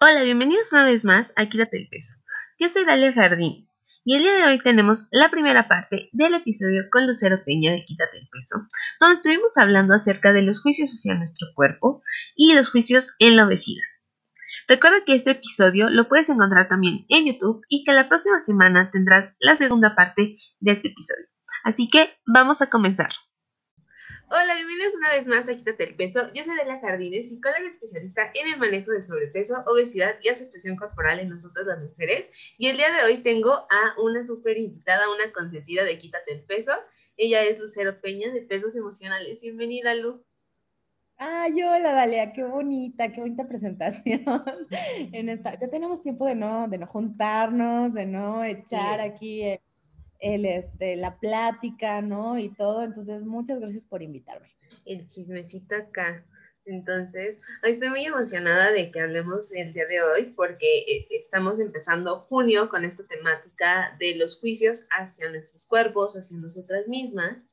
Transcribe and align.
Hola, 0.00 0.22
bienvenidos 0.22 0.72
una 0.72 0.84
vez 0.84 1.04
más 1.04 1.32
a 1.34 1.48
Quítate 1.48 1.76
el 1.76 1.88
Peso. 1.88 2.14
Yo 2.60 2.68
soy 2.68 2.84
Dalia 2.84 3.12
Jardines 3.12 3.80
y 4.04 4.14
el 4.14 4.22
día 4.22 4.34
de 4.34 4.44
hoy 4.44 4.60
tenemos 4.60 5.08
la 5.10 5.28
primera 5.28 5.66
parte 5.66 6.08
del 6.12 6.34
episodio 6.34 6.84
con 6.92 7.04
Lucero 7.04 7.42
Peña 7.44 7.72
de 7.72 7.84
Quítate 7.84 8.16
el 8.16 8.28
Peso, 8.28 8.64
donde 9.00 9.16
estuvimos 9.16 9.56
hablando 9.56 9.94
acerca 9.94 10.32
de 10.32 10.42
los 10.42 10.62
juicios 10.62 10.90
hacia 10.90 11.14
nuestro 11.14 11.48
cuerpo 11.56 12.00
y 12.36 12.54
los 12.54 12.70
juicios 12.70 13.10
en 13.18 13.34
la 13.34 13.48
obesidad. 13.48 13.82
Recuerda 14.68 15.04
que 15.04 15.16
este 15.16 15.32
episodio 15.32 15.90
lo 15.90 16.08
puedes 16.08 16.28
encontrar 16.28 16.68
también 16.68 17.04
en 17.08 17.26
YouTube 17.26 17.62
y 17.68 17.82
que 17.82 17.92
la 17.92 18.08
próxima 18.08 18.38
semana 18.38 18.90
tendrás 18.92 19.34
la 19.40 19.56
segunda 19.56 19.96
parte 19.96 20.38
de 20.60 20.70
este 20.70 20.90
episodio. 20.90 21.26
Así 21.64 21.90
que 21.90 22.16
vamos 22.24 22.62
a 22.62 22.70
comenzar. 22.70 23.10
Hola, 24.30 24.56
bienvenidos 24.56 24.94
una 24.94 25.08
vez 25.08 25.26
más 25.26 25.48
a 25.48 25.56
Quítate 25.56 25.84
el 25.84 25.94
Peso. 25.96 26.20
Yo 26.34 26.44
soy 26.44 26.54
Delia 26.54 26.78
Jardines, 26.80 27.30
psicóloga 27.30 27.66
especialista 27.66 28.30
en 28.34 28.52
el 28.52 28.58
manejo 28.58 28.90
de 28.90 29.02
sobrepeso, 29.02 29.62
obesidad 29.66 30.16
y 30.22 30.28
aceptación 30.28 30.76
corporal 30.76 31.18
en 31.18 31.30
nosotras 31.30 31.66
las 31.66 31.80
mujeres. 31.80 32.28
Y 32.58 32.66
el 32.66 32.76
día 32.76 32.92
de 32.92 33.04
hoy 33.04 33.22
tengo 33.22 33.52
a 33.52 33.94
una 33.98 34.26
súper 34.26 34.58
invitada, 34.58 35.10
una 35.10 35.32
consentida 35.32 35.82
de 35.82 35.98
Quítate 35.98 36.32
el 36.32 36.42
Peso. 36.42 36.72
Ella 37.16 37.42
es 37.42 37.58
Lucero 37.58 38.02
Peña 38.02 38.30
de 38.30 38.42
Pesos 38.42 38.76
Emocionales. 38.76 39.40
Bienvenida, 39.40 39.94
Lu. 39.94 40.22
Ay, 41.16 41.62
hola, 41.62 41.94
Dalia, 41.94 42.30
qué 42.34 42.44
bonita, 42.44 43.10
qué 43.10 43.22
bonita 43.22 43.48
presentación. 43.48 44.24
en 45.12 45.30
esta, 45.30 45.58
ya 45.58 45.70
tenemos 45.70 46.02
tiempo 46.02 46.26
de 46.26 46.34
no, 46.34 46.68
de 46.68 46.76
no 46.76 46.86
juntarnos, 46.86 47.94
de 47.94 48.04
no 48.04 48.44
echar 48.44 49.00
aquí 49.00 49.42
el 49.42 49.60
el, 50.18 50.44
este, 50.46 50.96
la 50.96 51.18
plática, 51.18 52.00
¿no? 52.00 52.38
Y 52.38 52.48
todo. 52.50 52.82
Entonces, 52.82 53.22
muchas 53.22 53.60
gracias 53.60 53.84
por 53.84 54.02
invitarme. 54.02 54.48
El 54.84 55.06
chismecito 55.06 55.76
acá. 55.76 56.24
Entonces, 56.68 57.40
estoy 57.62 57.88
muy 57.88 58.04
emocionada 58.04 58.70
de 58.72 58.90
que 58.90 59.00
hablemos 59.00 59.52
el 59.52 59.72
día 59.72 59.86
de 59.86 60.02
hoy 60.02 60.34
porque 60.36 60.80
eh, 60.80 61.06
estamos 61.10 61.58
empezando 61.60 62.20
junio 62.28 62.68
con 62.68 62.84
esta 62.84 63.06
temática 63.06 63.96
de 63.98 64.16
los 64.16 64.38
juicios 64.38 64.86
hacia 64.90 65.30
nuestros 65.30 65.64
cuerpos, 65.64 66.14
hacia 66.14 66.36
nosotras 66.36 66.86
mismas. 66.86 67.50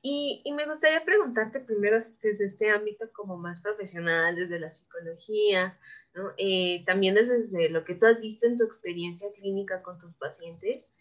Y, 0.00 0.42
y, 0.44 0.52
me 0.52 0.66
gustaría 0.66 1.04
preguntarte 1.04 1.60
primero 1.60 1.98
desde 2.22 2.44
este 2.44 2.70
ámbito 2.70 3.10
como 3.12 3.36
más 3.36 3.60
profesional, 3.60 4.36
desde 4.36 4.58
la 4.58 4.70
psicología, 4.70 5.78
¿no? 6.14 6.32
Eh, 6.36 6.84
también 6.86 7.14
desde 7.14 7.68
lo 7.68 7.84
que 7.84 7.94
tú 7.94 8.06
has 8.06 8.20
visto 8.20 8.46
en 8.46 8.58
tu 8.58 8.64
experiencia 8.64 9.28
clínica 9.32 9.82
con 9.82 9.98
tus 9.98 10.14
pacientes, 10.14 10.92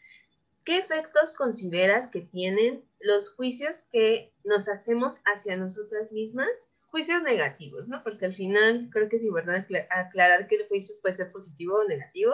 ¿Qué 0.63 0.77
efectos 0.77 1.33
consideras 1.33 2.07
que 2.07 2.21
tienen 2.21 2.83
los 2.99 3.33
juicios 3.33 3.83
que 3.91 4.31
nos 4.43 4.69
hacemos 4.69 5.15
hacia 5.25 5.57
nosotras 5.57 6.11
mismas? 6.11 6.49
Juicios 6.91 7.23
negativos, 7.23 7.87
¿no? 7.87 8.01
Porque 8.03 8.25
al 8.25 8.35
final 8.35 8.89
creo 8.91 9.09
que 9.09 9.15
es 9.15 9.23
importante 9.23 9.87
aclarar 9.89 10.47
que 10.47 10.57
el 10.57 10.67
juicio 10.67 10.95
puede 11.01 11.15
ser 11.15 11.31
positivo 11.31 11.77
o 11.77 11.87
negativo, 11.87 12.33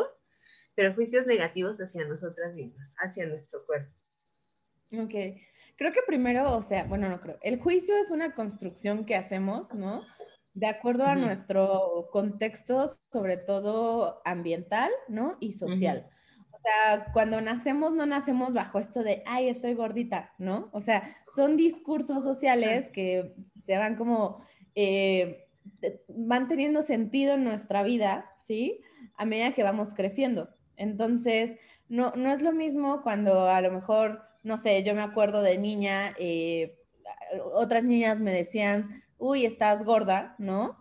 pero 0.76 0.94
juicios 0.94 1.26
negativos 1.26 1.80
hacia 1.80 2.06
nosotras 2.06 2.54
mismas, 2.54 2.94
hacia 2.98 3.26
nuestro 3.28 3.66
cuerpo. 3.66 3.94
Ok, 4.92 5.40
creo 5.78 5.94
que 5.94 6.02
primero, 6.06 6.54
o 6.58 6.62
sea, 6.62 6.84
bueno, 6.84 7.08
no 7.08 7.22
creo, 7.22 7.38
el 7.42 7.60
juicio 7.60 7.96
es 7.96 8.12
una 8.12 8.36
construcción 8.36 9.06
que 9.06 9.16
hacemos, 9.16 9.74
¿no? 9.74 10.04
De 10.54 10.68
acuerdo 10.68 11.06
a 11.06 11.16
nuestro 11.16 12.10
contexto, 12.12 12.88
sobre 13.12 13.38
todo 13.38 14.22
ambiental, 14.26 14.92
¿no? 15.08 15.38
Y 15.40 15.54
social 15.54 16.10
sea, 16.68 17.12
cuando 17.14 17.42
nacemos 17.42 17.94
no 17.94 18.06
nacemos 18.06 18.54
bajo 18.54 18.80
esto 18.80 19.04
de, 19.04 19.24
ay, 19.26 19.50
estoy 19.50 19.74
gordita, 19.74 20.34
¿no? 20.38 20.70
O 20.74 20.82
sea, 20.82 21.16
son 21.36 21.58
discursos 21.58 22.24
sociales 22.24 22.90
que 22.90 23.34
se 23.66 23.78
van 23.78 23.96
como, 23.96 24.42
eh, 24.76 25.46
van 26.10 26.48
teniendo 26.48 26.82
sentido 26.82 27.36
en 27.36 27.44
nuestra 27.44 27.84
vida, 27.84 28.32
¿sí? 28.38 28.82
A 29.16 29.26
medida 29.26 29.54
que 29.54 29.64
vamos 29.64 29.94
creciendo. 29.94 30.50
Entonces, 30.76 31.58
no, 31.90 32.14
no 32.16 32.32
es 32.32 32.42
lo 32.42 32.52
mismo 32.52 33.02
cuando 33.02 33.48
a 33.48 33.62
lo 33.62 33.72
mejor, 33.72 34.22
no 34.44 34.58
sé, 34.58 34.84
yo 34.84 34.94
me 34.94 35.02
acuerdo 35.02 35.42
de 35.42 35.58
niña, 35.58 36.14
eh, 36.20 36.78
otras 37.54 37.84
niñas 37.84 38.20
me 38.20 38.32
decían, 38.32 39.04
uy, 39.18 39.46
estás 39.46 39.84
gorda, 39.84 40.36
¿no? 40.38 40.78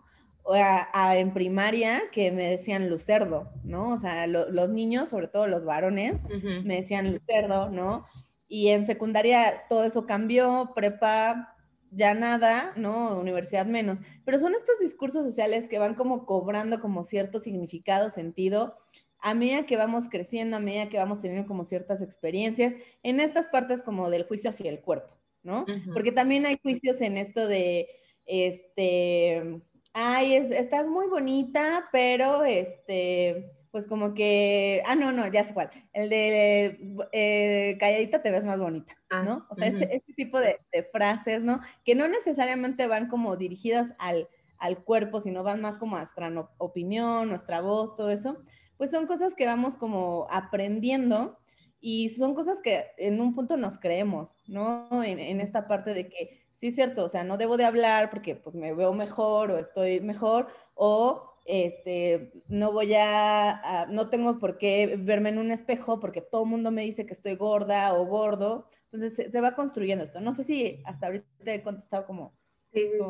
A, 0.53 1.17
en 1.17 1.33
primaria 1.33 2.01
que 2.11 2.31
me 2.31 2.49
decían 2.49 2.89
lucerdo, 2.89 3.49
¿no? 3.63 3.93
O 3.93 3.97
sea, 3.97 4.27
los 4.27 4.71
niños, 4.71 5.09
sobre 5.09 5.27
todo 5.27 5.47
los 5.47 5.65
varones, 5.65 6.21
me 6.63 6.75
decían 6.75 7.11
lucerdo, 7.11 7.69
¿no? 7.69 8.05
Y 8.49 8.69
en 8.69 8.85
secundaria 8.85 9.63
todo 9.67 9.83
eso 9.83 10.05
cambió, 10.05 10.71
prepa 10.73 11.55
ya 11.91 12.13
nada, 12.13 12.73
¿no? 12.75 13.19
Universidad 13.19 13.65
menos. 13.65 13.99
Pero 14.25 14.37
son 14.37 14.53
estos 14.53 14.79
discursos 14.79 15.25
sociales 15.25 15.67
que 15.67 15.79
van 15.79 15.95
como 15.95 16.25
cobrando 16.25 16.79
como 16.79 17.03
cierto 17.03 17.39
significado, 17.39 18.09
sentido, 18.09 18.77
a 19.19 19.33
medida 19.33 19.65
que 19.65 19.77
vamos 19.77 20.09
creciendo, 20.09 20.57
a 20.57 20.59
medida 20.59 20.89
que 20.89 20.97
vamos 20.97 21.19
teniendo 21.19 21.47
como 21.47 21.63
ciertas 21.63 22.01
experiencias, 22.01 22.75
en 23.03 23.19
estas 23.19 23.47
partes 23.47 23.81
como 23.81 24.09
del 24.09 24.27
juicio 24.27 24.49
hacia 24.49 24.69
el 24.69 24.79
cuerpo, 24.79 25.17
¿no? 25.43 25.65
Porque 25.93 26.11
también 26.11 26.45
hay 26.45 26.59
juicios 26.61 27.01
en 27.01 27.17
esto 27.17 27.47
de, 27.47 27.87
este, 28.27 29.61
ay, 29.99 30.35
estás 30.35 30.87
muy 30.87 31.07
bonita, 31.07 31.87
pero 31.91 32.43
este, 32.43 33.51
pues 33.71 33.87
como 33.87 34.13
que, 34.13 34.83
ah, 34.85 34.93
no, 34.93 35.11
no, 35.11 35.25
ya 35.25 35.43
sé 35.43 35.55
cuál, 35.55 35.71
el 35.91 36.07
de 36.09 36.95
eh, 37.11 37.77
calladita 37.79 38.21
te 38.21 38.29
ves 38.29 38.45
más 38.45 38.59
bonita, 38.59 38.93
ah, 39.09 39.23
¿no? 39.23 39.47
O 39.49 39.55
sea, 39.55 39.67
este, 39.67 39.95
este, 39.95 40.13
tipo 40.13 40.39
de, 40.39 40.55
frases, 40.91 41.43
¿no? 41.43 41.61
Que 41.83 41.95
no 41.95 42.07
necesariamente 42.07 42.85
van 42.85 43.07
como 43.07 43.37
dirigidas 43.37 43.95
al, 43.97 44.27
al 44.59 44.83
cuerpo, 44.83 45.19
sino 45.19 45.41
van 45.41 45.61
más 45.61 45.79
como 45.79 45.95
a 45.95 46.01
nuestra 46.01 46.29
opinión, 46.59 47.27
nuestra 47.27 47.61
voz, 47.61 47.95
todo 47.95 48.11
eso, 48.11 48.37
pues 48.77 48.91
son 48.91 49.07
cosas 49.07 49.33
que 49.33 49.47
vamos 49.47 49.77
como 49.77 50.27
aprendiendo 50.29 51.39
y 51.81 52.09
son 52.09 52.35
cosas 52.35 52.61
que 52.61 52.85
en 52.99 53.19
un 53.19 53.33
punto 53.33 53.57
nos 53.57 53.79
creemos, 53.79 54.37
¿no? 54.45 55.03
En, 55.03 55.17
en 55.17 55.41
esta 55.41 55.67
parte 55.67 55.95
de 55.95 56.07
que 56.07 56.46
sí 56.57 56.67
es 56.67 56.75
cierto, 56.75 57.05
o 57.05 57.09
sea, 57.09 57.23
no 57.23 57.37
debo 57.37 57.55
de 57.55 57.65
hablar 57.65 58.09
porque 58.09 58.35
pues 58.35 58.55
me 58.55 58.73
veo 58.73 58.91
mejor 58.91 59.51
o 59.51 59.57
estoy 59.59 60.01
mejor 60.01 60.47
o 60.75 61.31
este, 61.45 62.29
no 62.49 62.73
voy 62.73 62.93
a, 62.95 63.85
no 63.89 64.09
tengo 64.09 64.37
por 64.39 64.57
qué 64.57 64.97
verme 64.99 65.29
en 65.29 65.37
un 65.37 65.51
espejo 65.51 65.99
porque 65.99 66.21
todo 66.21 66.43
el 66.43 66.49
mundo 66.49 66.71
me 66.71 66.81
dice 66.81 67.05
que 67.05 67.13
estoy 67.13 67.35
gorda 67.35 67.93
o 67.93 68.05
gordo. 68.05 68.67
Entonces 68.91 69.31
se, 69.31 69.41
va 69.41 69.55
construyendo 69.55 70.03
esto. 70.03 70.19
No 70.19 70.33
sé 70.33 70.43
si 70.43 70.81
hasta 70.85 71.07
ahorita 71.07 71.53
he 71.53 71.63
contestado 71.63 72.05
como, 72.05 72.37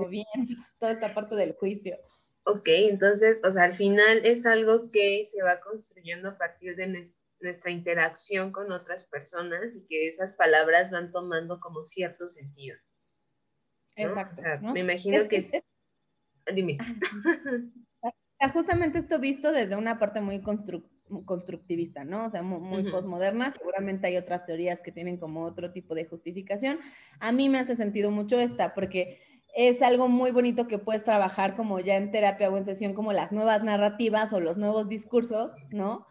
bien 0.10 0.26
toda 0.80 0.92
esta 0.92 1.14
parte 1.16 1.36
del 1.36 1.54
juicio. 1.54 1.98
Ok, 2.44 2.68
entonces, 2.68 3.42
o 3.44 3.52
sea, 3.52 3.64
al 3.64 3.74
final 3.74 4.26
es 4.26 4.46
algo 4.46 4.90
que 4.92 5.26
se 5.26 5.42
va 5.42 5.60
construyendo 5.60 6.30
a 6.30 6.38
partir 6.38 6.76
de 6.76 7.06
nuestra 7.40 7.72
interacción 7.72 8.52
con 8.52 8.72
otras 8.72 9.06
personas 9.06 9.76
y 9.76 9.86
que 9.88 10.08
esas 10.08 10.34
palabras 10.34 10.92
van 10.92 11.12
tomando 11.12 11.60
como 11.60 11.84
cierto 11.84 12.28
sentido. 12.28 12.78
Exacto. 13.98 14.42
Me 14.74 14.80
imagino 14.82 15.28
que... 15.28 15.38
Es, 15.38 15.52
Dime. 16.54 16.78
justamente 18.54 19.00
esto 19.00 19.20
visto 19.20 19.52
desde 19.52 19.76
una 19.76 19.98
parte 19.98 20.22
muy 20.22 20.42
constructivista, 20.42 22.04
¿no? 22.04 22.26
O 22.26 22.30
sea, 22.30 22.44
muy, 22.44 22.90
postmoderna. 22.90 23.52
Seguramente 23.52 24.08
hay 24.08 24.18
otras 24.18 24.46
teorías 24.46 24.82
que 24.82 24.92
tienen 24.92 25.18
como 25.18 25.44
otro 25.44 25.72
tipo 25.72 25.96
de 25.96 26.06
justificación. 26.06 26.80
A 27.20 27.32
mí 27.32 27.50
me 27.50 27.60
hace 27.60 27.76
sentido 27.76 28.12
mucho 28.12 28.40
esta, 28.40 28.74
porque 28.74 29.20
es 29.56 29.82
algo 29.82 30.08
muy 30.08 30.32
bonito 30.32 30.68
que 30.68 30.78
puedes 30.78 31.04
trabajar 31.04 31.56
como 31.56 31.80
ya 31.80 31.96
en 31.96 32.12
terapia 32.12 32.50
o 32.50 32.58
en 32.58 32.66
sesión, 32.66 32.94
como 32.94 33.12
las 33.12 33.32
nuevas 33.32 33.64
narrativas 33.64 34.32
o 34.34 34.40
los 34.40 34.58
nuevos 34.58 34.88
discursos, 34.88 35.54
¿no? 35.72 36.06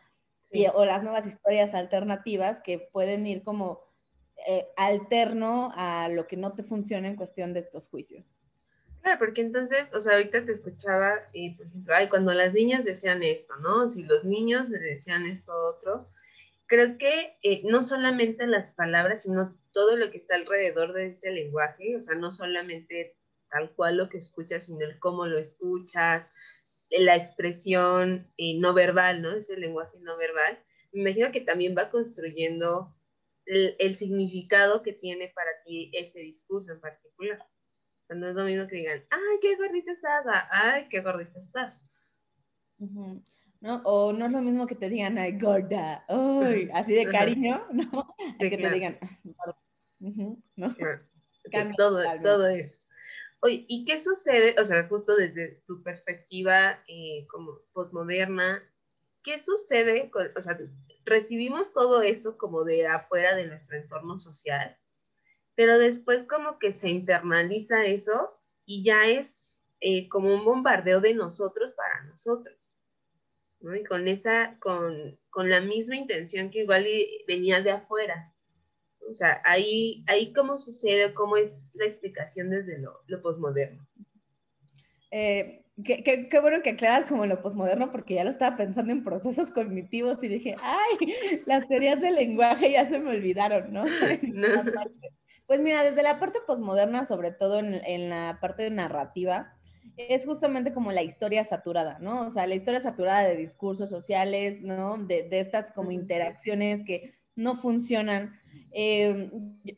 o 0.75 0.85
las 0.87 1.03
nuevas 1.03 1.27
historias 1.27 1.75
alternativas 1.75 2.63
que 2.63 2.79
pueden 2.79 3.27
ir 3.27 3.43
como 3.43 3.81
eh, 4.47 4.67
alterno 4.77 5.73
a 5.77 6.09
lo 6.09 6.27
que 6.27 6.37
no 6.37 6.55
te 6.55 6.63
funciona 6.63 7.09
en 7.09 7.17
cuestión 7.17 7.53
de 7.53 7.61
estos 7.61 7.89
juicios. 7.89 8.37
Claro, 9.03 9.19
porque 9.19 9.41
entonces, 9.41 9.93
o 9.95 10.01
sea, 10.01 10.15
ahorita 10.15 10.45
te 10.45 10.53
escuchaba, 10.53 11.21
y 11.33 11.55
por 11.55 11.67
ejemplo, 11.67 11.95
ay, 11.95 12.09
cuando 12.09 12.33
las 12.33 12.53
niñas 12.53 12.85
decían 12.85 13.23
esto, 13.23 13.55
¿no? 13.57 13.91
Si 13.91 14.03
los 14.03 14.25
niños 14.25 14.69
decían 14.69 15.27
esto 15.27 15.53
otro, 15.55 16.09
creo 16.67 16.99
que 16.99 17.37
eh, 17.43 17.63
no 17.65 17.83
solamente 17.83 18.47
las 18.47 18.71
palabras, 18.71 19.23
sino 19.23 19.57
todo 19.73 19.97
lo 19.97 20.11
que 20.11 20.19
está 20.19 20.35
alrededor 20.35 20.93
de 20.93 21.09
ese 21.09 21.31
lenguaje, 21.31 21.97
o 21.97 22.03
sea, 22.03 22.17
no 22.17 22.33
solamente 22.33 23.17
tal 23.51 23.71
cual 23.73 23.97
lo 23.97 24.09
que 24.09 24.19
escuchas, 24.19 24.67
sino 24.67 24.85
el 24.85 24.99
cómo 24.99 25.27
lo 25.27 25.39
escuchas, 25.39 26.31
la 26.91 27.17
expresión 27.17 28.27
eh, 28.39 28.59
no 28.59 28.75
verbal, 28.75 29.23
¿no? 29.23 29.35
Ese 29.35 29.57
lenguaje 29.57 29.99
no 30.01 30.17
verbal. 30.17 30.59
Me 30.93 31.03
imagino 31.03 31.33
que 31.33 31.41
también 31.41 31.77
va 31.77 31.91
construyendo 31.91 32.95
el, 33.47 33.95
significado 33.95 34.83
que 34.83 34.93
tiene 34.93 35.29
para 35.29 35.51
ti 35.65 35.91
ese 35.95 36.21
discurso 36.21 36.73
en 36.73 36.81
particular. 36.81 37.39
no 38.09 38.29
es 38.29 38.35
lo 38.35 38.45
mismo 38.45 38.67
que 38.67 38.77
digan, 38.77 39.05
ay, 39.11 39.39
qué 39.41 39.57
gordita 39.57 39.93
estás, 39.93 40.25
ay, 40.51 40.89
qué 40.91 41.01
gordita 41.01 41.41
estás. 41.41 41.87
¿No? 42.79 43.81
O 43.85 44.13
no 44.13 44.27
es 44.27 44.33
lo 44.33 44.43
mismo 44.43 44.67
que 44.67 44.75
te 44.75 44.89
digan, 44.89 45.17
ay, 45.19 45.39
gorda, 45.39 46.05
uy, 46.09 46.71
así 46.75 46.95
de 46.95 47.07
cariño, 47.07 47.63
¿no? 47.73 48.15
que 48.39 48.57
te 48.57 48.71
digan, 48.71 48.99
todo, 51.79 52.03
todo 52.23 52.47
eso. 52.49 52.77
Oye, 53.41 53.65
¿y 53.69 53.85
qué 53.85 53.99
sucede? 53.99 54.55
O 54.59 54.65
sea, 54.65 54.89
justo 54.89 55.15
desde 55.15 55.63
tu 55.67 55.83
perspectiva 55.83 56.83
eh, 56.89 57.27
como 57.31 57.61
posmoderna, 57.73 58.63
¿qué 59.23 59.39
sucede? 59.39 60.11
Con, 60.11 60.29
o 60.37 60.41
sea, 60.41 60.59
recibimos 61.07 61.73
todo 61.73 62.03
eso 62.03 62.37
como 62.37 62.65
de 62.65 62.87
afuera 62.87 63.35
de 63.35 63.47
nuestro 63.47 63.77
entorno 63.79 64.19
social, 64.19 64.77
pero 65.55 65.79
después 65.79 66.25
como 66.25 66.59
que 66.59 66.73
se 66.73 66.91
internaliza 66.91 67.87
eso 67.87 68.39
y 68.67 68.85
ya 68.85 69.07
es 69.07 69.59
eh, 69.81 70.09
como 70.09 70.35
un 70.35 70.45
bombardeo 70.45 71.01
de 71.01 71.15
nosotros 71.15 71.73
para 71.73 72.05
nosotros. 72.05 72.55
¿no? 73.61 73.75
Y 73.75 73.85
con 73.85 74.07
esa, 74.09 74.59
con, 74.59 75.19
con 75.31 75.49
la 75.49 75.61
misma 75.61 75.97
intención 75.97 76.51
que 76.51 76.63
igual 76.63 76.87
venía 77.27 77.63
de 77.63 77.71
afuera. 77.71 78.35
O 79.09 79.15
sea, 79.15 79.41
ahí, 79.45 80.05
ahí 80.09 80.33
cómo 80.33 80.59
sucede, 80.59 81.15
cómo 81.15 81.37
es 81.37 81.71
la 81.75 81.87
explicación 81.87 82.51
desde 82.51 82.79
lo, 82.79 83.03
lo 83.07 83.23
posmoderno. 83.23 83.87
Eh, 85.13 85.66
qué, 85.85 86.29
qué, 86.31 86.41
bueno 86.41 86.63
que 86.63 86.71
aclaras 86.71 87.07
como 87.07 87.27
lo 87.27 87.43
posmoderno, 87.43 87.93
porque 87.93 88.15
ya 88.15 88.25
lo 88.25 88.31
estaba 88.31 88.57
pensando 88.57 88.93
en 88.93 89.05
procesos 89.05 89.51
cognitivos 89.51 90.23
y 90.23 90.29
dije, 90.29 90.55
ay, 90.63 91.43
las 91.47 91.67
teorías 91.69 92.01
del 92.01 92.15
lenguaje 92.17 92.73
ya 92.73 92.89
se 92.89 93.01
me 93.01 93.11
olvidaron, 93.11 93.73
¿no? 93.73 93.85
Pues 95.47 95.61
mira, 95.61 95.85
desde 95.85 96.03
la 96.03 96.19
parte 96.19 96.41
posmoderna, 96.45 97.05
sobre 97.05 97.31
todo 97.31 97.61
en, 97.61 97.75
en 97.75 98.09
la 98.09 98.39
parte 98.41 98.69
narrativa, 98.69 99.53
es 99.97 100.27
justamente 100.27 100.75
como 100.75 100.91
la 100.91 101.05
historia 101.05 101.45
saturada, 101.45 101.99
¿no? 102.01 102.27
O 102.27 102.31
sea, 102.31 102.49
la 102.49 102.57
historia 102.57 102.81
saturada 102.81 103.23
de 103.23 103.37
discursos 103.37 103.89
sociales, 103.89 104.61
¿no? 104.61 104.99
De, 104.99 105.23
de 105.23 105.39
estas 105.39 105.71
como 105.71 105.93
interacciones 105.93 106.85
que 106.85 107.15
no 107.37 107.55
funcionan. 107.55 108.35
Eh, 108.75 109.31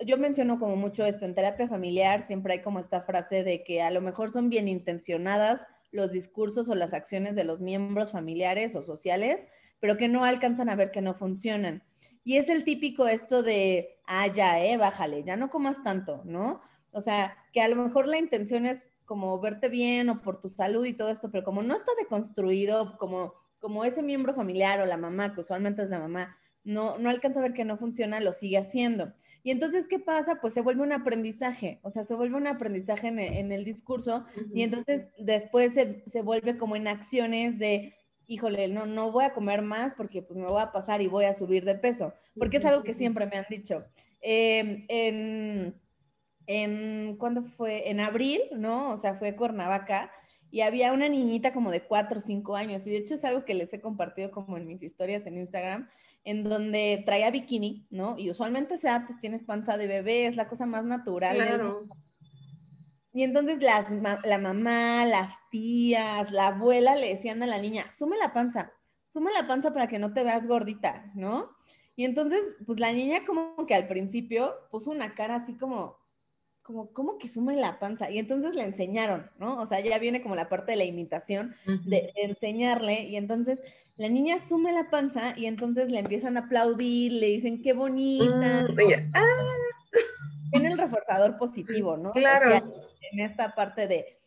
yo 0.06 0.16
menciono 0.16 0.58
como 0.58 0.76
mucho 0.76 1.04
esto, 1.04 1.26
en 1.26 1.34
terapia 1.34 1.68
familiar 1.68 2.20
siempre 2.20 2.54
hay 2.54 2.62
como 2.62 2.78
esta 2.78 3.02
frase 3.02 3.44
de 3.44 3.62
que 3.64 3.82
a 3.82 3.90
lo 3.90 4.00
mejor 4.00 4.30
son 4.30 4.48
bien 4.48 4.68
intencionadas 4.68 5.60
los 5.90 6.12
discursos 6.12 6.68
o 6.68 6.74
las 6.74 6.92
acciones 6.92 7.36
de 7.36 7.44
los 7.44 7.60
miembros 7.60 8.12
familiares 8.12 8.76
o 8.76 8.82
sociales, 8.82 9.46
pero 9.80 9.96
que 9.96 10.08
no 10.08 10.24
alcanzan 10.24 10.68
a 10.68 10.76
ver 10.76 10.90
que 10.90 11.00
no 11.00 11.14
funcionan. 11.14 11.82
Y 12.24 12.36
es 12.36 12.48
el 12.48 12.64
típico 12.64 13.06
esto 13.06 13.42
de, 13.42 14.00
ah, 14.06 14.26
ya, 14.26 14.62
eh, 14.64 14.76
bájale, 14.76 15.24
ya 15.24 15.36
no 15.36 15.50
comas 15.50 15.82
tanto, 15.82 16.22
¿no? 16.24 16.60
O 16.90 17.00
sea, 17.00 17.36
que 17.52 17.60
a 17.60 17.68
lo 17.68 17.76
mejor 17.76 18.06
la 18.06 18.18
intención 18.18 18.66
es 18.66 18.92
como 19.04 19.40
verte 19.40 19.68
bien 19.68 20.10
o 20.10 20.20
por 20.20 20.40
tu 20.40 20.48
salud 20.48 20.84
y 20.84 20.92
todo 20.92 21.08
esto, 21.08 21.30
pero 21.30 21.44
como 21.44 21.62
no 21.62 21.74
está 21.74 21.92
deconstruido, 21.98 22.98
como, 22.98 23.34
como 23.60 23.84
ese 23.84 24.02
miembro 24.02 24.34
familiar 24.34 24.80
o 24.80 24.86
la 24.86 24.96
mamá, 24.98 25.32
que 25.34 25.40
usualmente 25.40 25.82
es 25.82 25.90
la 25.90 25.98
mamá, 25.98 26.36
no, 26.64 26.98
no 26.98 27.08
alcanza 27.08 27.40
a 27.40 27.42
ver 27.42 27.54
que 27.54 27.64
no 27.64 27.78
funciona, 27.78 28.20
lo 28.20 28.32
sigue 28.32 28.58
haciendo. 28.58 29.14
Y 29.48 29.50
entonces, 29.50 29.86
¿qué 29.86 29.98
pasa? 29.98 30.42
Pues 30.42 30.52
se 30.52 30.60
vuelve 30.60 30.82
un 30.82 30.92
aprendizaje, 30.92 31.78
o 31.80 31.88
sea, 31.88 32.02
se 32.02 32.14
vuelve 32.14 32.36
un 32.36 32.46
aprendizaje 32.46 33.08
en, 33.08 33.50
el 33.50 33.64
discurso 33.64 34.26
y 34.52 34.60
entonces 34.60 35.06
después 35.16 35.72
se, 35.72 36.02
se, 36.06 36.20
vuelve 36.20 36.58
como 36.58 36.76
en 36.76 36.86
acciones 36.86 37.58
de, 37.58 37.94
híjole, 38.26 38.68
no, 38.68 38.84
no 38.84 39.10
voy 39.10 39.24
a 39.24 39.32
comer 39.32 39.62
más 39.62 39.94
porque 39.94 40.20
pues 40.20 40.38
me 40.38 40.44
voy 40.44 40.60
a 40.60 40.70
pasar 40.70 41.00
y 41.00 41.06
voy 41.06 41.24
a 41.24 41.32
subir 41.32 41.64
de 41.64 41.76
peso, 41.76 42.12
porque 42.38 42.58
es 42.58 42.66
algo 42.66 42.82
que 42.82 42.92
siempre 42.92 43.24
me 43.24 43.38
han 43.38 43.46
dicho. 43.48 43.82
Em, 44.20 44.84
en, 44.88 45.80
en, 46.46 47.16
¿cuándo 47.16 47.40
fue? 47.40 47.88
En 47.88 48.00
abril, 48.00 48.42
¿no? 48.54 48.92
O 48.92 48.98
sea, 48.98 49.14
fue 49.14 49.34
Cuernavaca 49.34 50.10
y 50.50 50.60
había 50.60 50.92
una 50.92 51.08
niñita 51.08 51.54
como 51.54 51.70
de 51.70 51.84
4 51.84 52.18
o 52.18 52.20
5 52.20 52.54
años 52.54 52.86
y 52.86 52.90
de 52.90 52.98
hecho 52.98 53.14
es 53.14 53.24
algo 53.24 53.46
que 53.46 53.54
les 53.54 53.72
he 53.72 53.80
compartido 53.80 54.30
como 54.30 54.58
en 54.58 54.66
mis 54.66 54.82
historias 54.82 55.26
en 55.26 55.38
Instagram 55.38 55.88
en 56.24 56.44
donde 56.44 57.02
traía 57.06 57.30
bikini, 57.30 57.86
¿no? 57.90 58.16
Y 58.18 58.30
usualmente 58.30 58.76
sea, 58.78 59.06
pues 59.06 59.18
tienes 59.20 59.42
panza 59.42 59.76
de 59.76 59.86
bebé, 59.86 60.26
es 60.26 60.36
la 60.36 60.48
cosa 60.48 60.66
más 60.66 60.84
natural. 60.84 61.36
Claro. 61.36 61.82
Y 63.12 63.22
entonces 63.22 63.62
las, 63.62 63.86
la 64.24 64.38
mamá, 64.38 65.04
las 65.04 65.30
tías, 65.50 66.30
la 66.30 66.48
abuela 66.48 66.94
le 66.94 67.08
decían 67.08 67.42
a 67.42 67.46
la 67.46 67.58
niña, 67.58 67.90
sume 67.90 68.16
la 68.18 68.32
panza, 68.32 68.72
sume 69.12 69.32
la 69.32 69.46
panza 69.46 69.72
para 69.72 69.88
que 69.88 69.98
no 69.98 70.12
te 70.12 70.22
veas 70.22 70.46
gordita, 70.46 71.10
¿no? 71.14 71.56
Y 71.96 72.04
entonces, 72.04 72.40
pues 72.64 72.78
la 72.78 72.92
niña 72.92 73.24
como 73.26 73.66
que 73.66 73.74
al 73.74 73.88
principio 73.88 74.54
puso 74.70 74.92
una 74.92 75.16
cara 75.16 75.34
así 75.34 75.56
como, 75.56 75.97
como, 76.68 76.92
¿cómo 76.92 77.16
que 77.16 77.30
sume 77.30 77.56
la 77.56 77.78
panza? 77.78 78.10
Y 78.10 78.18
entonces 78.18 78.54
le 78.54 78.62
enseñaron, 78.62 79.24
¿no? 79.38 79.58
O 79.58 79.64
sea, 79.64 79.80
ya 79.80 79.98
viene 79.98 80.20
como 80.20 80.36
la 80.36 80.50
parte 80.50 80.72
de 80.72 80.76
la 80.76 80.84
imitación, 80.84 81.56
de, 81.64 82.12
enseñarle, 82.16 83.04
y 83.04 83.16
entonces 83.16 83.62
la 83.96 84.10
niña 84.10 84.38
sume 84.38 84.74
la 84.74 84.90
panza 84.90 85.32
y 85.34 85.46
entonces 85.46 85.88
le 85.88 86.00
empiezan 86.00 86.36
a 86.36 86.40
aplaudir, 86.40 87.12
le 87.12 87.28
dicen, 87.28 87.62
qué 87.62 87.72
bonita. 87.72 88.66
Ah. 89.14 89.24
Tiene 90.50 90.68
el 90.68 90.76
reforzador 90.76 91.38
positivo, 91.38 91.96
¿no? 91.96 92.10
Claro. 92.10 92.62
en 93.12 93.20
esta 93.20 93.54
parte 93.54 93.86
de, 93.86 94.18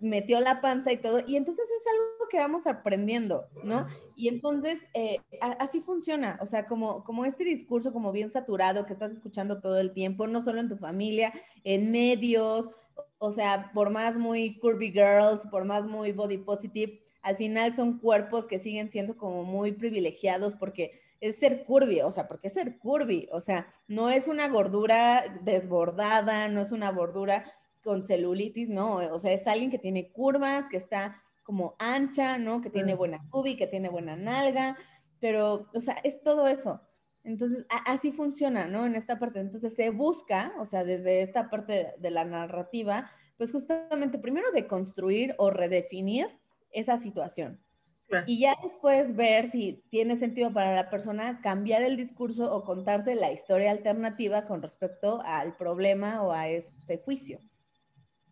metió 0.00 0.40
la 0.40 0.62
panza 0.62 0.92
y 0.92 0.96
todo, 0.96 1.20
y 1.26 1.36
entonces 1.36 1.66
es 1.66 1.86
algo 1.92 2.04
que 2.30 2.38
vamos 2.38 2.66
aprendiendo, 2.66 3.46
¿no? 3.64 3.86
Y 4.16 4.28
entonces 4.28 4.78
eh, 4.94 5.18
así 5.40 5.80
funciona, 5.80 6.38
o 6.40 6.46
sea, 6.46 6.66
como, 6.66 7.04
como 7.04 7.24
este 7.24 7.44
discurso 7.44 7.92
como 7.92 8.12
bien 8.12 8.30
saturado 8.30 8.86
que 8.86 8.92
estás 8.92 9.12
escuchando 9.12 9.58
todo 9.58 9.78
el 9.78 9.92
tiempo, 9.92 10.26
no 10.26 10.40
solo 10.40 10.60
en 10.60 10.68
tu 10.68 10.76
familia, 10.76 11.32
en 11.64 11.90
medios, 11.90 12.68
o 13.18 13.32
sea, 13.32 13.70
por 13.72 13.90
más 13.90 14.18
muy 14.18 14.58
curvy 14.58 14.90
girls, 14.90 15.46
por 15.50 15.64
más 15.64 15.86
muy 15.86 16.12
body 16.12 16.38
positive, 16.38 16.98
al 17.22 17.36
final 17.36 17.72
son 17.72 17.98
cuerpos 17.98 18.46
que 18.46 18.58
siguen 18.58 18.90
siendo 18.90 19.16
como 19.16 19.44
muy 19.44 19.72
privilegiados 19.72 20.54
porque 20.54 21.00
es 21.20 21.36
ser 21.36 21.64
curvy, 21.64 22.00
o 22.00 22.10
sea, 22.10 22.26
porque 22.26 22.48
es 22.48 22.54
ser 22.54 22.78
curvy, 22.78 23.28
o 23.30 23.40
sea, 23.40 23.68
no 23.86 24.10
es 24.10 24.26
una 24.26 24.48
gordura 24.48 25.24
desbordada, 25.42 26.48
no 26.48 26.60
es 26.60 26.72
una 26.72 26.90
gordura 26.90 27.44
con 27.84 28.02
celulitis, 28.02 28.68
¿no? 28.68 28.96
O 28.96 29.18
sea, 29.20 29.32
es 29.32 29.46
alguien 29.46 29.70
que 29.70 29.78
tiene 29.78 30.10
curvas, 30.10 30.68
que 30.68 30.76
está 30.76 31.22
como 31.42 31.74
ancha, 31.78 32.38
¿no? 32.38 32.60
Que 32.60 32.70
tiene 32.70 32.94
buena 32.94 33.24
cubi, 33.30 33.56
que 33.56 33.66
tiene 33.66 33.88
buena 33.88 34.16
nalga, 34.16 34.76
pero, 35.20 35.68
o 35.74 35.80
sea, 35.80 35.94
es 36.04 36.22
todo 36.22 36.48
eso. 36.48 36.80
Entonces, 37.24 37.64
así 37.86 38.10
funciona, 38.10 38.66
¿no? 38.66 38.84
En 38.86 38.96
esta 38.96 39.18
parte. 39.18 39.40
Entonces, 39.40 39.74
se 39.74 39.90
busca, 39.90 40.52
o 40.58 40.66
sea, 40.66 40.84
desde 40.84 41.22
esta 41.22 41.48
parte 41.50 41.94
de, 41.98 42.10
la 42.10 42.24
narrativa, 42.24 43.10
pues 43.36 43.52
justamente 43.52 44.18
primero 44.18 44.50
de 44.52 44.66
construir 44.66 45.34
o 45.38 45.50
redefinir 45.50 46.26
esa 46.72 46.96
situación. 46.96 47.60
Y 48.26 48.40
ya 48.40 48.54
después 48.62 49.16
ver 49.16 49.46
si 49.46 49.82
tiene 49.88 50.16
sentido 50.16 50.52
para 50.52 50.74
la 50.74 50.90
persona 50.90 51.40
cambiar 51.40 51.82
el 51.82 51.96
discurso 51.96 52.54
o 52.54 52.62
contarse 52.62 53.14
la 53.14 53.32
historia 53.32 53.70
alternativa 53.70 54.44
con 54.44 54.60
respecto 54.60 55.22
al 55.24 55.56
problema 55.56 56.22
o 56.22 56.32
a 56.32 56.48
este 56.48 56.98
juicio. 56.98 57.38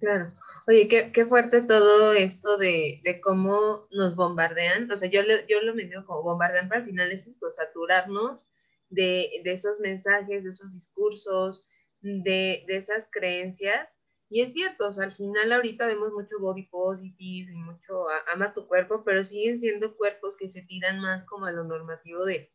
Claro. 0.00 0.32
Oye, 0.67 0.88
qué, 0.88 1.12
qué 1.12 1.26
fuerte 1.26 1.62
todo 1.62 2.12
esto 2.14 2.56
de, 2.56 3.00
de, 3.05 3.20
cómo 3.20 3.87
nos 3.91 4.17
bombardean. 4.17 4.91
O 4.91 4.97
sea, 4.97 5.11
yo, 5.11 5.20
yo 5.49 5.61
lo 5.62 5.75
medio 5.75 6.05
como 6.06 6.22
bombardean, 6.22 6.69
pero 6.69 6.81
al 6.81 6.86
final 6.86 7.13
es 7.13 7.27
esto, 7.27 7.51
saturarnos 7.51 8.48
de, 8.89 9.41
de 9.44 9.53
esos 9.53 9.79
mensajes, 9.81 10.43
de 10.44 10.51
esos 10.51 10.72
discursos, 10.72 11.67
de, 12.01 12.65
de, 12.67 12.77
esas 12.77 13.08
creencias. 13.10 13.98
Y 14.31 14.43
es 14.43 14.53
cierto, 14.55 14.89
o 14.89 14.93
sea, 14.93 15.05
al 15.05 15.13
final 15.13 15.53
ahorita 15.53 15.86
vemos 15.86 16.13
mucho 16.13 16.39
body 16.41 16.65
positive 16.69 17.53
y 17.53 17.56
mucho 17.56 18.05
ama 18.32 18.55
tu 18.55 18.67
cuerpo, 18.69 19.03
pero 19.05 19.25
siguen 19.25 19.58
siendo 19.58 19.96
cuerpos 19.96 20.36
que 20.36 20.48
se 20.48 20.63
tiran 20.63 21.01
más 21.01 21.27
como 21.27 21.46
a 21.46 21.53
lo 21.53 21.65
normativo 21.65 22.25
de 22.25 22.53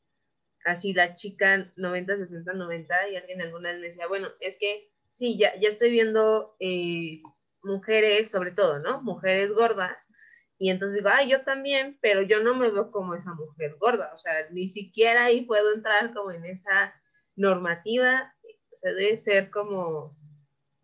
así 0.65 0.93
la 0.93 1.15
chica 1.15 1.69
90, 1.77 2.17
60, 2.17 2.53
90 2.53 3.09
y 3.09 3.17
alguien 3.17 3.41
alguna 3.41 3.69
vez 3.71 3.79
me 3.79 3.87
decía, 3.87 4.07
bueno, 4.07 4.29
es 4.39 4.57
que 4.57 4.89
sí, 5.09 5.37
ya, 5.37 5.57
ya 5.59 5.69
estoy 5.69 5.91
viendo 5.91 6.55
eh, 6.59 7.21
mujeres, 7.65 8.31
sobre 8.31 8.51
todo, 8.51 8.79
¿no? 8.79 9.01
Mujeres 9.01 9.51
gordas. 9.51 10.09
Y 10.57 10.69
entonces 10.69 10.97
digo, 10.97 11.09
ay, 11.11 11.29
yo 11.29 11.43
también, 11.43 11.97
pero 12.01 12.21
yo 12.21 12.41
no 12.41 12.55
me 12.55 12.69
veo 12.69 12.91
como 12.91 13.13
esa 13.13 13.33
mujer 13.33 13.75
gorda. 13.79 14.11
O 14.13 14.17
sea, 14.17 14.33
ni 14.51 14.67
siquiera 14.67 15.25
ahí 15.25 15.41
puedo 15.45 15.73
entrar 15.73 16.13
como 16.13 16.31
en 16.31 16.45
esa 16.45 16.93
normativa. 17.35 18.33
O 18.71 18.75
sea, 18.75 18.93
debe 18.93 19.17
ser 19.17 19.49
como 19.49 20.11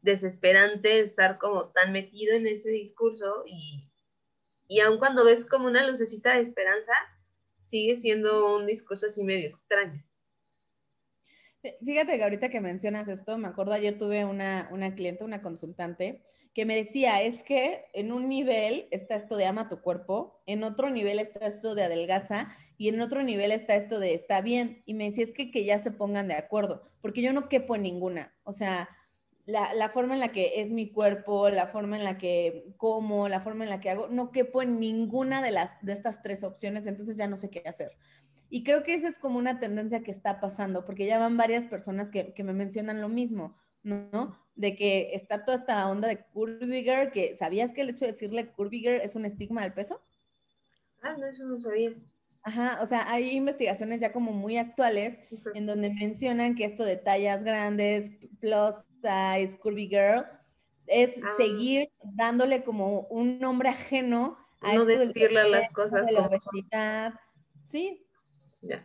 desesperante 0.01 0.99
estar 0.99 1.37
como 1.37 1.71
tan 1.71 1.91
metido 1.91 2.35
en 2.35 2.47
ese 2.47 2.71
discurso 2.71 3.43
y, 3.45 3.89
y 4.67 4.79
aun 4.79 4.97
cuando 4.97 5.23
ves 5.23 5.45
como 5.45 5.67
una 5.67 5.87
lucecita 5.87 6.33
de 6.33 6.41
esperanza, 6.41 6.93
sigue 7.63 7.95
siendo 7.95 8.55
un 8.55 8.65
discurso 8.65 9.05
así 9.05 9.23
medio 9.23 9.47
extraño. 9.47 10.03
Fíjate 11.85 12.17
que 12.17 12.23
ahorita 12.23 12.49
que 12.49 12.59
mencionas 12.59 13.07
esto, 13.07 13.37
me 13.37 13.47
acuerdo 13.47 13.73
ayer 13.73 13.97
tuve 13.97 14.25
una, 14.25 14.67
una 14.71 14.95
cliente, 14.95 15.23
una 15.23 15.43
consultante, 15.43 16.23
que 16.53 16.65
me 16.65 16.75
decía, 16.75 17.21
es 17.21 17.43
que 17.43 17.83
en 17.93 18.11
un 18.11 18.27
nivel 18.27 18.87
está 18.91 19.15
esto 19.15 19.37
de 19.37 19.45
ama 19.45 19.69
tu 19.69 19.81
cuerpo, 19.81 20.41
en 20.45 20.63
otro 20.63 20.89
nivel 20.89 21.19
está 21.19 21.45
esto 21.45 21.75
de 21.75 21.83
adelgaza 21.83 22.49
y 22.77 22.89
en 22.89 22.99
otro 22.99 23.23
nivel 23.23 23.51
está 23.51 23.75
esto 23.75 23.99
de 23.99 24.13
está 24.13 24.41
bien. 24.41 24.81
Y 24.85 24.93
me 24.93 25.05
decía, 25.05 25.23
es 25.23 25.31
que, 25.31 25.49
que 25.49 25.63
ya 25.63 25.79
se 25.79 25.91
pongan 25.91 26.27
de 26.27 26.33
acuerdo, 26.33 26.83
porque 27.01 27.21
yo 27.21 27.31
no 27.31 27.47
quepo 27.47 27.75
en 27.75 27.83
ninguna. 27.83 28.33
O 28.43 28.51
sea, 28.51 28.89
la, 29.45 29.73
la, 29.73 29.89
forma 29.89 30.13
en 30.13 30.19
la 30.19 30.33
que 30.33 30.61
es 30.61 30.71
mi 30.71 30.91
cuerpo, 30.91 31.49
la 31.49 31.67
forma 31.67 31.95
en 31.97 32.03
la 32.03 32.17
que 32.17 32.73
como, 32.77 33.29
la 33.29 33.39
forma 33.39 33.63
en 33.63 33.69
la 33.69 33.79
que 33.79 33.89
hago, 33.89 34.07
no 34.09 34.31
quepo 34.31 34.61
en 34.61 34.79
ninguna 34.79 35.41
de, 35.41 35.51
las, 35.51 35.81
de 35.81 35.93
estas 35.93 36.21
tres 36.21 36.43
opciones, 36.43 36.85
entonces 36.85 37.15
ya 37.15 37.27
no 37.27 37.37
sé 37.37 37.49
qué 37.49 37.63
hacer. 37.65 37.91
Y 38.49 38.63
creo 38.63 38.83
que 38.83 38.93
esa 38.93 39.07
es 39.07 39.17
como 39.17 39.39
una 39.39 39.59
tendencia 39.59 40.03
que 40.03 40.11
está 40.11 40.41
pasando, 40.41 40.85
porque 40.85 41.05
ya 41.05 41.17
van 41.17 41.37
varias 41.37 41.65
personas 41.65 42.09
que, 42.09 42.33
que 42.33 42.43
me 42.43 42.51
mencionan 42.51 42.99
lo 42.99 43.07
mismo. 43.07 43.55
¿No? 43.83 44.37
De 44.55 44.75
que 44.75 45.13
está 45.13 45.45
toda 45.45 45.57
esta 45.57 45.89
onda 45.89 46.07
de 46.07 46.23
curviger, 46.25 47.11
que 47.11 47.35
¿sabías 47.35 47.73
que 47.73 47.81
el 47.81 47.89
hecho 47.89 48.05
de 48.05 48.11
decirle 48.11 48.51
curviger 48.51 49.01
es 49.01 49.15
un 49.15 49.25
estigma 49.25 49.61
del 49.61 49.73
peso? 49.73 50.01
Ah, 51.01 51.15
no, 51.17 51.25
eso 51.25 51.45
no 51.45 51.59
sabía. 51.59 51.93
Ajá, 52.43 52.79
o 52.81 52.85
sea, 52.85 53.11
hay 53.11 53.29
investigaciones 53.31 54.01
ya 54.01 54.11
como 54.11 54.31
muy 54.31 54.57
actuales 54.57 55.17
en 55.53 55.67
donde 55.67 55.91
mencionan 55.91 56.55
que 56.55 56.65
esto 56.65 56.83
de 56.83 56.97
tallas 56.97 57.43
grandes, 57.43 58.11
plus 58.39 58.75
size, 59.01 59.57
curvy 59.59 59.87
girl, 59.87 60.25
es 60.87 61.11
ah. 61.23 61.33
seguir 61.37 61.89
dándole 62.15 62.63
como 62.63 63.01
un 63.09 63.39
nombre 63.39 63.69
ajeno 63.69 64.37
a 64.61 64.73
no 64.73 64.85
decirle 64.85 65.49
las 65.49 65.71
cosas 65.71 66.05
de 66.07 66.13
la 66.13 66.27
obesidad. 66.27 67.13
Sí. 67.63 68.05
Ya. 68.61 68.83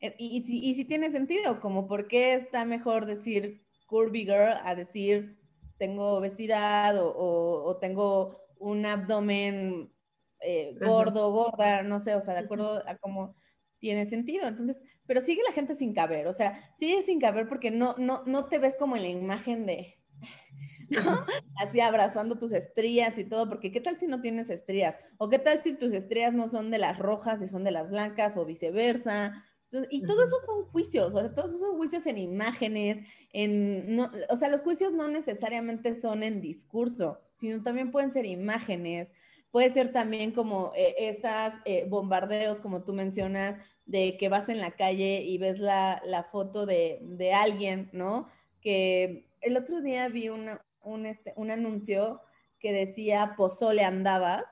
Y, 0.00 0.44
y, 0.46 0.74
si 0.74 0.84
tiene 0.84 1.10
sentido, 1.10 1.60
como 1.60 1.88
por 1.88 2.06
qué 2.06 2.34
está 2.34 2.64
mejor 2.64 3.06
decir 3.06 3.66
curvy 3.86 4.24
girl 4.24 4.54
a 4.62 4.74
decir 4.74 5.38
tengo 5.78 6.16
obesidad 6.16 6.98
o, 6.98 7.64
o 7.64 7.76
tengo 7.78 8.40
un 8.58 8.86
abdomen 8.86 9.92
eh, 10.40 10.76
gordo, 10.80 11.30
gorda, 11.30 11.82
no 11.82 11.98
sé, 11.98 12.14
o 12.14 12.20
sea, 12.20 12.34
de 12.34 12.40
acuerdo 12.40 12.82
a 12.86 12.96
cómo 12.96 13.34
tiene 13.78 14.06
sentido. 14.06 14.46
Entonces, 14.46 14.82
pero 15.06 15.20
sigue 15.20 15.42
la 15.46 15.52
gente 15.52 15.74
sin 15.74 15.94
caber, 15.94 16.26
o 16.26 16.32
sea, 16.32 16.70
sigue 16.74 17.02
sin 17.02 17.20
caber 17.20 17.48
porque 17.48 17.70
no, 17.70 17.94
no, 17.98 18.22
no 18.26 18.46
te 18.46 18.58
ves 18.58 18.76
como 18.78 18.96
en 18.96 19.02
la 19.02 19.08
imagen 19.08 19.66
de, 19.66 19.98
¿no? 20.90 21.26
Así 21.56 21.80
abrazando 21.80 22.38
tus 22.38 22.52
estrías 22.52 23.18
y 23.18 23.24
todo, 23.24 23.48
porque 23.48 23.72
¿qué 23.72 23.80
tal 23.80 23.98
si 23.98 24.06
no 24.06 24.20
tienes 24.20 24.50
estrías? 24.50 24.98
¿O 25.18 25.28
qué 25.28 25.38
tal 25.38 25.60
si 25.60 25.76
tus 25.76 25.92
estrías 25.92 26.34
no 26.34 26.48
son 26.48 26.70
de 26.70 26.78
las 26.78 26.98
rojas 26.98 27.42
y 27.42 27.48
son 27.48 27.64
de 27.64 27.70
las 27.70 27.88
blancas 27.90 28.36
o 28.36 28.44
viceversa? 28.44 29.44
Y 29.90 30.02
todo 30.06 30.22
eso 30.22 30.36
son 30.44 30.64
juicios, 30.66 31.14
o 31.14 31.20
sea, 31.20 31.30
todos 31.30 31.50
esos 31.50 31.60
son 31.60 31.76
juicios 31.76 32.06
en 32.06 32.18
imágenes, 32.18 32.98
en, 33.32 33.96
no, 33.96 34.10
o 34.30 34.36
sea, 34.36 34.48
los 34.48 34.62
juicios 34.62 34.92
no 34.92 35.08
necesariamente 35.08 35.94
son 35.94 36.22
en 36.22 36.40
discurso, 36.40 37.18
sino 37.34 37.62
también 37.62 37.90
pueden 37.90 38.10
ser 38.10 38.26
imágenes, 38.26 39.12
Puede 39.56 39.72
ser 39.72 39.90
también 39.90 40.32
como 40.32 40.72
eh, 40.76 40.94
estas 40.98 41.54
eh, 41.64 41.86
bombardeos, 41.88 42.60
como 42.60 42.82
tú 42.82 42.92
mencionas, 42.92 43.58
de 43.86 44.18
que 44.18 44.28
vas 44.28 44.50
en 44.50 44.60
la 44.60 44.72
calle 44.72 45.22
y 45.22 45.38
ves 45.38 45.60
la, 45.60 46.26
foto 46.30 46.66
de, 46.66 47.32
alguien, 47.34 47.88
¿no? 47.94 48.28
Que 48.60 49.26
el 49.40 49.56
otro 49.56 49.80
día 49.80 50.08
vi 50.08 50.28
un, 50.28 51.06
este, 51.06 51.32
un 51.36 51.50
anuncio 51.50 52.20
que 52.60 52.72
decía 52.72 53.32
pozole 53.34 53.82
andabas 53.82 54.44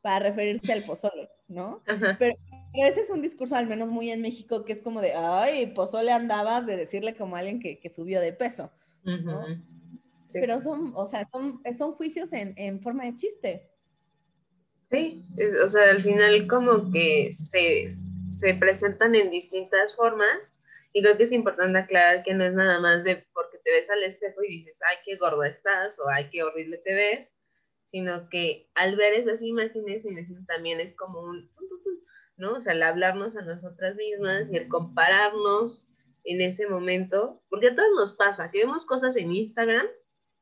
para 0.00 0.20
referirse 0.20 0.72
al 0.72 0.84
pozole, 0.84 1.28
¿no? 1.48 1.82
Pero, 2.18 2.36
ese 2.82 3.02
es 3.02 3.10
un 3.10 3.22
discurso, 3.22 3.56
al 3.56 3.68
menos 3.68 3.88
muy 3.88 4.10
en 4.10 4.20
México, 4.20 4.64
que 4.64 4.72
es 4.72 4.82
como 4.82 5.00
de, 5.00 5.14
ay, 5.14 5.66
pozole 5.68 6.10
andabas, 6.10 6.66
de 6.66 6.76
decirle 6.76 7.14
como 7.14 7.36
a 7.36 7.40
alguien 7.40 7.60
que, 7.60 7.88
subió 7.88 8.20
de 8.20 8.32
peso, 8.32 8.72
¿no? 9.04 9.44
Pero 10.32 10.60
son, 10.60 10.92
o 10.96 11.06
sea, 11.06 11.28
son, 11.30 11.62
son 11.76 11.92
juicios 11.92 12.32
en, 12.32 12.54
en 12.56 12.80
forma 12.80 13.04
de 13.04 13.14
chiste. 13.14 13.70
Sí, 14.90 15.22
o 15.62 15.68
sea, 15.68 15.90
al 15.90 16.02
final 16.02 16.46
como 16.48 16.90
que 16.90 17.30
se, 17.32 17.88
se 18.26 18.54
presentan 18.54 19.14
en 19.14 19.30
distintas 19.30 19.94
formas 19.96 20.56
y 20.92 21.02
creo 21.02 21.16
que 21.16 21.24
es 21.24 21.32
importante 21.32 21.78
aclarar 21.78 22.22
que 22.22 22.34
no 22.34 22.44
es 22.44 22.54
nada 22.54 22.80
más 22.80 23.02
de 23.02 23.26
porque 23.32 23.58
te 23.58 23.72
ves 23.72 23.90
al 23.90 24.02
espejo 24.04 24.42
y 24.44 24.58
dices, 24.58 24.78
ay, 24.88 24.96
qué 25.04 25.16
gorda 25.16 25.48
estás 25.48 25.98
o 25.98 26.08
ay, 26.08 26.28
qué 26.30 26.42
horrible 26.42 26.78
te 26.78 26.94
ves, 26.94 27.34
sino 27.84 28.28
que 28.28 28.68
al 28.74 28.94
ver 28.96 29.14
esas 29.14 29.42
imágenes, 29.42 30.04
también 30.46 30.80
es 30.80 30.94
como 30.94 31.20
un, 31.20 31.50
¿no? 32.36 32.54
O 32.54 32.60
sea, 32.60 32.72
el 32.72 32.82
hablarnos 32.82 33.36
a 33.36 33.42
nosotras 33.42 33.96
mismas 33.96 34.50
y 34.50 34.56
el 34.56 34.68
compararnos 34.68 35.84
en 36.24 36.40
ese 36.40 36.66
momento, 36.66 37.42
porque 37.48 37.68
a 37.68 37.74
todos 37.74 37.88
nos 37.96 38.12
pasa, 38.14 38.50
que 38.50 38.58
vemos 38.58 38.86
cosas 38.86 39.16
en 39.16 39.32
Instagram 39.32 39.86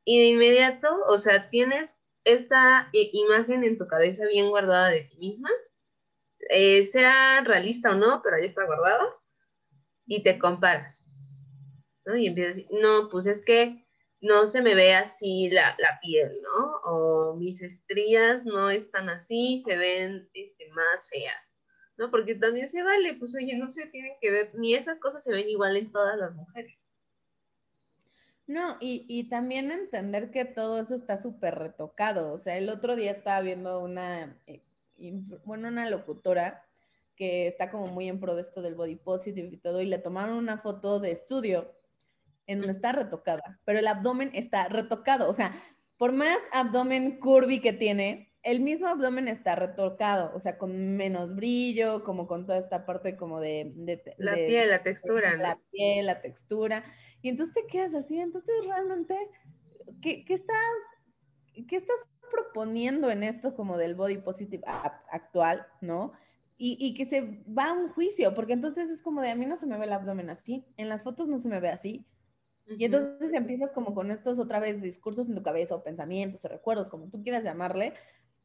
y 0.05 0.19
de 0.19 0.27
inmediato, 0.27 0.87
o 1.07 1.17
sea, 1.17 1.49
tienes 1.49 1.95
esta 2.23 2.89
imagen 2.93 3.63
en 3.63 3.77
tu 3.77 3.87
cabeza 3.87 4.25
bien 4.25 4.49
guardada 4.49 4.89
de 4.89 5.01
ti 5.01 5.17
misma, 5.17 5.49
eh, 6.49 6.83
sea 6.83 7.41
realista 7.41 7.91
o 7.91 7.95
no, 7.95 8.21
pero 8.23 8.37
ahí 8.37 8.45
está 8.45 8.65
guardada, 8.65 9.05
y 10.05 10.23
te 10.23 10.39
comparas. 10.39 11.03
¿no? 12.05 12.15
Y 12.15 12.27
empiezas 12.27 12.53
a 12.53 12.57
decir, 12.57 12.77
no, 12.81 13.09
pues 13.09 13.25
es 13.25 13.43
que 13.43 13.85
no 14.21 14.47
se 14.47 14.61
me 14.61 14.75
ve 14.75 14.93
así 14.93 15.49
la, 15.49 15.75
piel, 16.01 16.31
¿no? 16.41 16.65
O 16.85 17.35
mis 17.35 17.61
estrías 17.61 18.45
no 18.45 18.69
están 18.69 19.09
así, 19.09 19.57
se 19.57 19.75
ven 19.75 20.29
este, 20.33 20.69
más 20.71 21.09
feas, 21.09 21.52
¿no? 21.97 22.11
Porque 22.11 22.35
también 22.35 22.69
se 22.69 22.83
vale, 22.83 23.15
pues 23.15 23.35
oye, 23.35 23.55
no 23.57 23.71
se 23.71 23.85
tienen 23.87 24.13
que 24.21 24.31
ver, 24.31 24.55
ni 24.55 24.75
esas 24.75 24.99
cosas 24.99 25.23
se 25.23 25.31
ven 25.31 25.49
igual 25.49 25.77
en 25.77 25.91
todas 25.91 26.17
las 26.17 26.33
mujeres. 26.33 26.89
No, 28.45 28.77
y, 28.81 29.29
también 29.29 29.71
entender 29.71 30.29
que 30.29 30.43
todo 30.43 30.79
eso 30.79 30.95
está 30.95 31.15
súper 31.15 31.55
retocado. 31.55 32.33
O 32.33 32.37
sea, 32.37 32.57
el 32.57 32.67
otro 32.69 32.95
día 32.97 33.11
estaba 33.11 33.39
viendo 33.39 33.79
una, 33.79 34.37
eh, 34.47 34.61
bueno, 35.45 35.69
una 35.69 35.89
locutora 35.89 36.65
que 37.15 37.47
está 37.47 37.71
como 37.71 37.87
muy 37.87 38.09
en 38.09 38.19
pro 38.19 38.35
de 38.35 38.41
esto 38.41 38.61
del 38.61 38.75
body 38.75 38.95
positive 38.97 39.47
y 39.47 39.57
todo, 39.57 39.81
y 39.81 39.85
le 39.85 39.97
tomaron 39.97 40.35
una 40.35 40.57
foto 40.57 40.99
de 40.99 41.11
estudio 41.11 41.71
en 42.47 42.59
donde 42.59 42.73
está 42.73 42.91
retocada, 42.91 43.59
pero 43.65 43.79
el 43.79 43.87
abdomen 43.87 44.31
está 44.33 44.67
retocado. 44.67 45.29
O 45.29 45.33
sea, 45.33 45.53
por 45.97 46.11
más 46.11 46.37
abdomen 46.51 47.17
curvy 47.19 47.61
que 47.61 47.71
tiene, 47.71 48.32
el 48.43 48.59
mismo 48.59 48.87
abdomen 48.87 49.29
está 49.29 49.55
retocado, 49.55 50.31
o 50.35 50.39
sea, 50.39 50.57
con 50.57 50.97
menos 50.97 51.33
brillo, 51.33 52.03
como 52.03 52.27
con 52.27 52.45
toda 52.45 52.57
esta 52.57 52.85
parte 52.85 53.15
como 53.15 53.39
de... 53.39 53.73
la 54.17 54.35
piel, 54.35 54.69
la 54.69 54.83
textura. 54.83 55.37
La 55.37 55.57
piel, 55.71 56.05
la 56.05 56.21
textura. 56.21 56.83
Y 57.21 57.29
entonces 57.29 57.55
te 57.55 57.65
quedas 57.67 57.95
así, 57.95 58.19
entonces 58.19 58.53
realmente, 58.65 59.17
¿qué, 60.01 60.25
estás, 60.27 60.57
qué 61.69 61.77
estás 61.77 62.05
proponiendo 62.29 63.09
en 63.09 63.23
esto 63.23 63.55
como 63.55 63.77
del 63.77 63.95
body 63.95 64.17
positive 64.17 64.63
actual, 65.09 65.65
no? 65.79 66.11
Y, 66.65 66.93
que 66.93 67.03
se 67.03 67.43
va 67.45 67.69
a 67.69 67.73
un 67.73 67.89
juicio, 67.89 68.33
porque 68.33 68.53
entonces 68.53 68.89
es 68.89 69.01
como 69.01 69.21
de 69.21 69.31
a 69.31 69.35
mí 69.35 69.45
no 69.45 69.57
se 69.57 69.67
me 69.67 69.77
ve 69.77 69.85
el 69.85 69.91
abdomen 69.91 70.29
así, 70.29 70.65
en 70.77 70.87
las 70.87 71.03
fotos 71.03 71.27
no 71.27 71.37
se 71.37 71.49
me 71.49 71.59
ve 71.59 71.69
así. 71.69 72.05
Y 72.67 72.85
entonces 72.85 73.33
empiezas 73.33 73.73
como 73.73 73.93
con 73.93 74.11
estos 74.11 74.39
otra 74.39 74.59
vez 74.59 74.81
discursos 74.81 75.27
en 75.27 75.35
tu 75.35 75.43
cabeza 75.43 75.75
o 75.75 75.83
pensamientos 75.83 76.45
o 76.45 76.47
recuerdos, 76.47 76.87
como 76.87 77.09
tú 77.09 77.21
quieras 77.21 77.43
llamarle, 77.43 77.93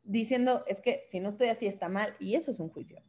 diciendo 0.04 0.64
es 0.66 0.80
que 0.80 1.02
si 1.04 1.20
no 1.20 1.28
estoy 1.28 1.48
así 1.48 1.66
está 1.66 1.88
mal 1.88 2.14
y 2.18 2.34
eso 2.34 2.50
es 2.50 2.60
un 2.60 2.68
juicio. 2.68 3.00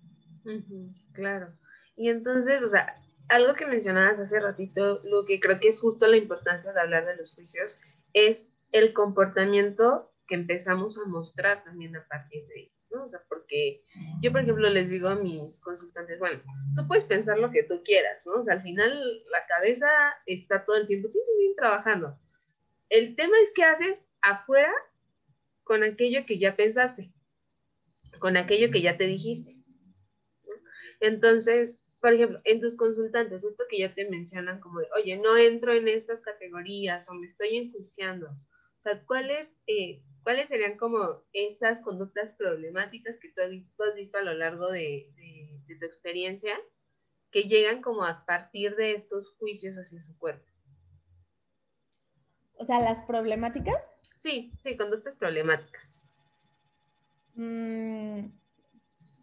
claro. 1.14 1.54
Y 1.96 2.10
entonces, 2.10 2.62
o 2.64 2.68
sea, 2.68 2.96
algo 3.28 3.54
que 3.54 3.68
mencionabas 3.68 4.20
hace 4.20 4.40
ratito, 4.40 5.02
lo 5.04 5.26
que 5.26 5.40
creo 5.40 5.60
que 5.60 5.68
es 5.68 5.80
justo 5.80 6.08
la 6.08 6.18
importancia 6.18 6.74
de 6.74 6.80
hablar 6.80 7.06
de 7.06 7.18
los 7.18 7.34
juicios, 7.34 7.80
es 8.14 8.52
el 8.72 8.94
comportamiento 8.94 10.12
que 10.28 10.36
empezamos 10.36 10.98
a 10.98 11.08
mostrar 11.08 11.64
también 11.64 11.96
a 11.96 12.08
partir 12.08 12.46
de 12.48 12.56
ahí, 12.56 12.72
¿no? 12.92 13.06
O 13.06 13.10
sea, 13.10 13.22
porque 13.28 13.84
yo, 14.22 14.32
por 14.32 14.42
ejemplo, 14.42 14.70
les 14.70 14.90
digo 14.90 15.10
a 15.10 15.16
mis 15.16 15.60
consultantes, 15.62 16.20
bueno, 16.20 16.42
tú 16.76 16.88
puedes 16.88 17.04
pensar 17.06 17.38
lo 17.38 17.52
que 17.52 17.64
tú 17.64 17.82
quieras, 17.84 18.26
¿no? 18.26 18.34
O 18.34 18.44
sea, 18.44 18.56
al 18.56 18.62
final 18.62 18.92
la 19.32 19.46
cabeza 19.48 19.88
está 20.26 20.66
todo 20.66 20.78
el 20.78 20.88
tiempo 20.88 21.10
trabajando. 21.58 22.18
El 22.90 23.16
tema 23.16 23.36
es 23.42 23.52
qué 23.54 23.64
haces 23.64 24.10
afuera 24.22 24.72
con 25.70 25.84
aquello 25.84 26.26
que 26.26 26.40
ya 26.40 26.56
pensaste, 26.56 27.14
con 28.18 28.38
aquello 28.38 28.72
que 28.72 28.82
ya 28.82 28.98
te 28.98 29.06
dijiste. 29.06 29.56
Entonces, 31.00 31.78
por 32.02 32.12
ejemplo, 32.12 32.42
en 32.44 32.60
tus 32.60 32.76
consultantes, 32.76 33.44
esto 33.44 33.66
que 33.70 33.78
ya 33.78 33.94
te 33.94 34.10
mencionan 34.10 34.60
como 34.62 34.80
de, 34.80 34.88
oye, 35.00 35.18
no 35.18 35.38
entro 35.38 35.72
en 35.74 35.88
estas 35.88 36.22
categorías 36.22 37.08
o 37.08 37.14
me 37.14 37.28
estoy 37.28 37.56
enjuiciando. 37.58 38.30
O 38.30 38.82
sea, 38.82 39.06
¿cuáles, 39.06 39.62
eh, 39.68 40.02
¿cuáles 40.24 40.50
serían 40.50 40.76
como 40.76 41.22
esas 41.34 41.84
conductas 41.84 42.34
problemáticas 42.34 43.20
que 43.20 43.30
tú 43.30 43.44
has 43.84 43.94
visto 43.96 44.18
a 44.18 44.24
lo 44.24 44.34
largo 44.34 44.72
de, 44.72 45.14
tu 45.80 45.86
experiencia 45.86 46.60
que 47.30 47.44
llegan 47.44 47.84
como 47.84 48.06
a 48.06 48.26
partir 48.26 48.76
de 48.76 48.96
estos 48.96 49.36
juicios 49.38 49.76
hacia 49.76 50.04
su 50.04 50.18
cuerpo? 50.18 50.50
O 52.56 52.64
sea, 52.64 52.80
las 52.80 53.04
problemáticas. 53.04 53.99
Sí, 54.20 54.52
sí, 54.62 54.76
conductas 54.76 55.16
problemáticas. 55.16 55.98
Mm, 57.36 58.26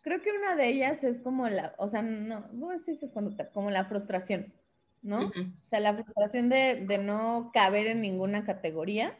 creo 0.02 0.22
que 0.22 0.32
una 0.32 0.56
de 0.56 0.68
ellas 0.68 1.04
es 1.04 1.20
como 1.20 1.46
la, 1.48 1.74
o 1.76 1.86
sea, 1.86 2.00
no, 2.00 2.46
no 2.54 2.78
sé 2.78 2.94
si 2.94 3.04
es 3.04 3.12
conducta, 3.12 3.50
como 3.50 3.70
la 3.70 3.84
frustración, 3.84 4.54
¿no? 5.02 5.26
O 5.26 5.64
sea, 5.64 5.80
la 5.80 5.92
frustración 5.92 6.48
de, 6.48 6.98
no 7.04 7.50
caber 7.52 7.88
en 7.88 8.00
ninguna 8.00 8.44
categoría 8.46 9.18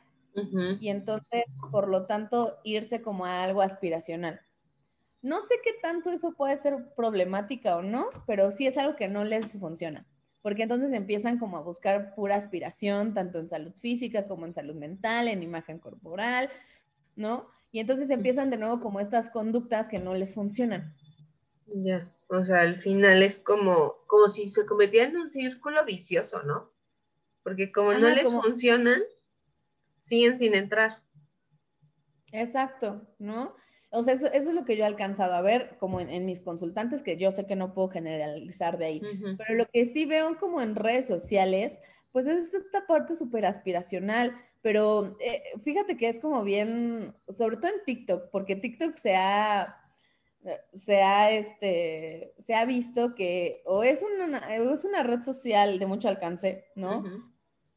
y 0.80 0.88
entonces, 0.88 1.44
por 1.70 1.88
lo 1.88 2.06
tanto, 2.06 2.56
irse 2.64 3.02
como 3.02 3.26
a 3.26 3.44
algo 3.44 3.60
aspiracional. 3.60 4.40
No 5.20 5.40
sé 5.40 5.56
qué 5.62 5.72
tanto 5.82 6.10
eso 6.10 6.32
puede 6.32 6.56
ser 6.56 6.94
problemática 6.94 7.76
o 7.76 7.82
no, 7.82 8.08
pero 8.26 8.50
sí 8.50 8.66
es 8.66 8.78
algo 8.78 8.96
que 8.96 9.08
no 9.08 9.24
les 9.24 9.58
funciona, 9.60 10.06
porque 10.46 10.62
entonces 10.62 10.92
empiezan 10.92 11.40
como 11.40 11.56
a 11.56 11.60
buscar 11.60 12.14
pura 12.14 12.36
aspiración, 12.36 13.14
tanto 13.14 13.40
en 13.40 13.48
salud 13.48 13.72
física 13.72 14.28
como 14.28 14.46
en 14.46 14.54
salud 14.54 14.76
mental, 14.76 15.26
en 15.26 15.42
imagen 15.42 15.80
corporal, 15.80 16.48
¿no? 17.16 17.48
Y 17.72 17.80
entonces 17.80 18.10
empiezan 18.10 18.50
de 18.50 18.56
nuevo 18.56 18.78
como 18.78 19.00
estas 19.00 19.28
conductas 19.28 19.88
que 19.88 19.98
no 19.98 20.14
les 20.14 20.34
funcionan. 20.34 20.84
Ya, 21.66 22.14
o 22.28 22.44
sea, 22.44 22.60
al 22.60 22.78
final 22.78 23.24
es 23.24 23.40
como, 23.40 23.96
como 24.06 24.28
si 24.28 24.48
se 24.48 24.66
convirtiera 24.66 25.08
en 25.08 25.16
un 25.16 25.28
círculo 25.28 25.84
vicioso, 25.84 26.40
¿no? 26.44 26.70
porque 27.42 27.72
como 27.72 27.92
no 27.94 28.08
les 28.08 28.32
funcionan, 28.32 29.02
siguen 29.98 30.38
sin 30.38 30.54
entrar. 30.54 31.02
Exacto, 32.30 33.04
¿no? 33.18 33.56
O 33.96 34.02
sea, 34.02 34.12
eso, 34.12 34.30
es 34.30 34.52
lo 34.52 34.66
que 34.66 34.76
yo 34.76 34.84
he 34.84 34.86
alcanzado 34.86 35.32
a 35.32 35.40
ver 35.40 35.78
como 35.78 36.00
en, 36.00 36.26
mis 36.26 36.42
consultantes, 36.42 37.02
que 37.02 37.16
yo 37.16 37.32
sé 37.32 37.46
que 37.46 37.56
no 37.56 37.72
puedo 37.72 37.88
generalizar 37.88 38.76
de 38.76 38.84
ahí, 38.84 39.02
pero 39.38 39.54
lo 39.54 39.66
que 39.68 39.86
sí 39.86 40.04
veo 40.04 40.36
como 40.38 40.60
en 40.60 40.74
redes 40.74 41.06
sociales, 41.06 41.78
pues 42.12 42.26
es 42.26 42.52
esta 42.52 42.84
parte 42.84 43.14
súper 43.14 43.46
aspiracional, 43.46 44.36
pero 44.60 45.16
eh, 45.18 45.44
fíjate 45.64 45.96
que 45.96 46.10
es 46.10 46.20
como 46.20 46.44
bien, 46.44 47.14
sobre 47.26 47.56
todo 47.56 47.68
en 47.68 47.84
TikTok, 47.86 48.30
porque 48.30 48.54
TikTok 48.54 48.96
se 48.96 49.16
ha, 49.16 49.82
se 50.74 51.02
ha, 51.02 51.30
este, 51.30 52.34
se 52.38 52.54
ha 52.54 52.66
visto 52.66 53.14
que 53.14 53.62
o 53.64 53.82
es 53.82 54.02
una, 54.02 54.54
es 54.54 54.84
una 54.84 55.04
red 55.04 55.22
social 55.22 55.78
de 55.78 55.86
mucho 55.86 56.10
alcance, 56.10 56.66
¿no? 56.74 57.02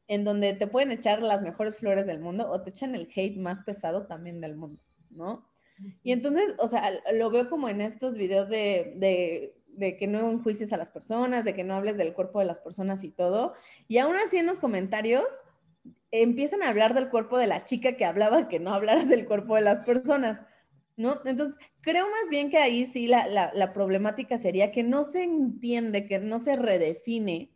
En 0.10 0.26
donde 0.26 0.52
te 0.52 0.68
pueden 0.68 0.92
echar 0.92 1.22
las 1.22 1.44
mejores 1.44 1.78
flores 1.78 2.08
del 2.08 2.20
mundo 2.20 2.52
o 2.52 2.62
te 2.62 2.72
echan 2.72 2.94
el 2.94 3.08
hate 3.16 3.38
más 3.38 3.62
pesado 3.62 4.06
también 4.06 4.42
del 4.42 4.58
mundo, 4.58 4.82
¿no? 5.12 5.49
Y 6.04 6.12
entonces, 6.12 6.56
o 6.58 6.68
sea, 6.68 6.92
lo 7.14 7.30
veo 7.30 7.50
como 7.50 7.70
en 7.70 7.82
estos 7.82 8.16
videos 8.16 8.50
de, 8.50 8.94
de, 8.98 9.56
de, 9.78 9.98
que 9.98 10.08
no 10.08 10.30
enjuicies 10.30 10.74
a 10.74 10.78
las 10.78 10.92
personas, 10.92 11.46
de 11.46 11.54
que 11.54 11.64
no 11.64 11.76
hables 11.76 11.98
del 11.98 12.14
cuerpo 12.14 12.40
de 12.40 12.46
las 12.46 12.60
personas 12.60 13.04
y 13.04 13.12
todo. 13.12 13.54
Y 13.88 13.98
aún 13.98 14.16
así 14.16 14.38
en 14.38 14.46
los 14.46 14.60
comentarios 14.60 15.26
empiezan 16.12 16.64
a 16.64 16.70
hablar 16.70 16.94
del 16.94 17.10
cuerpo 17.10 17.38
de 17.38 17.48
la 17.48 17.64
chica 17.64 17.96
que 17.96 18.06
hablaba 18.06 18.48
que 18.48 18.60
no 18.60 18.74
hablaras 18.74 19.10
del 19.10 19.26
cuerpo 19.26 19.56
de 19.56 19.62
las 19.62 19.80
personas, 19.82 20.42
¿no? 20.98 21.22
Entonces, 21.26 21.58
creo 21.82 22.06
más 22.06 22.30
bien 22.30 22.50
que 22.50 22.58
ahí 22.58 22.86
sí 22.86 23.08
la, 23.08 23.52
la, 23.54 23.74
problemática 23.74 24.38
sería 24.38 24.72
que 24.72 24.84
no 24.84 25.04
se 25.04 25.24
entiende, 25.24 26.08
que 26.08 26.20
no 26.20 26.40
se 26.40 26.56
redefine, 26.56 27.52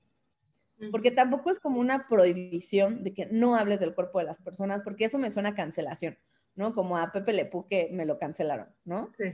porque 0.91 1.11
tampoco 1.11 1.49
es 1.49 1.59
como 1.59 1.79
una 1.79 2.07
prohibición 2.07 3.03
de 3.03 3.13
que 3.13 3.25
no 3.27 3.55
hables 3.55 3.79
del 3.79 3.93
cuerpo 3.93 4.19
de 4.19 4.25
las 4.25 4.41
personas, 4.41 4.83
porque 4.83 5.05
eso 5.05 5.17
me 5.17 5.31
suena 5.31 5.49
a 5.49 5.55
cancelación, 5.55 6.17
¿no? 6.55 6.73
Como 6.73 6.97
a 6.97 7.11
Pepe 7.11 7.33
Lepú 7.33 7.67
que 7.67 7.89
me 7.91 8.05
lo 8.05 8.19
cancelaron, 8.19 8.67
¿no? 8.85 9.11
Sí. 9.13 9.31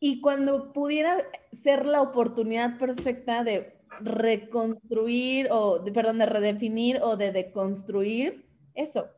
Y 0.00 0.20
cuando 0.20 0.72
pudiera 0.72 1.18
ser 1.52 1.86
la 1.86 2.02
oportunidad 2.02 2.78
perfecta 2.78 3.44
de 3.44 3.80
reconstruir 4.00 5.48
o, 5.50 5.84
perdón, 5.92 6.18
de 6.18 6.26
redefinir 6.26 6.98
o 7.02 7.16
de 7.16 7.30
deconstruir 7.30 8.46
eso. 8.74 9.10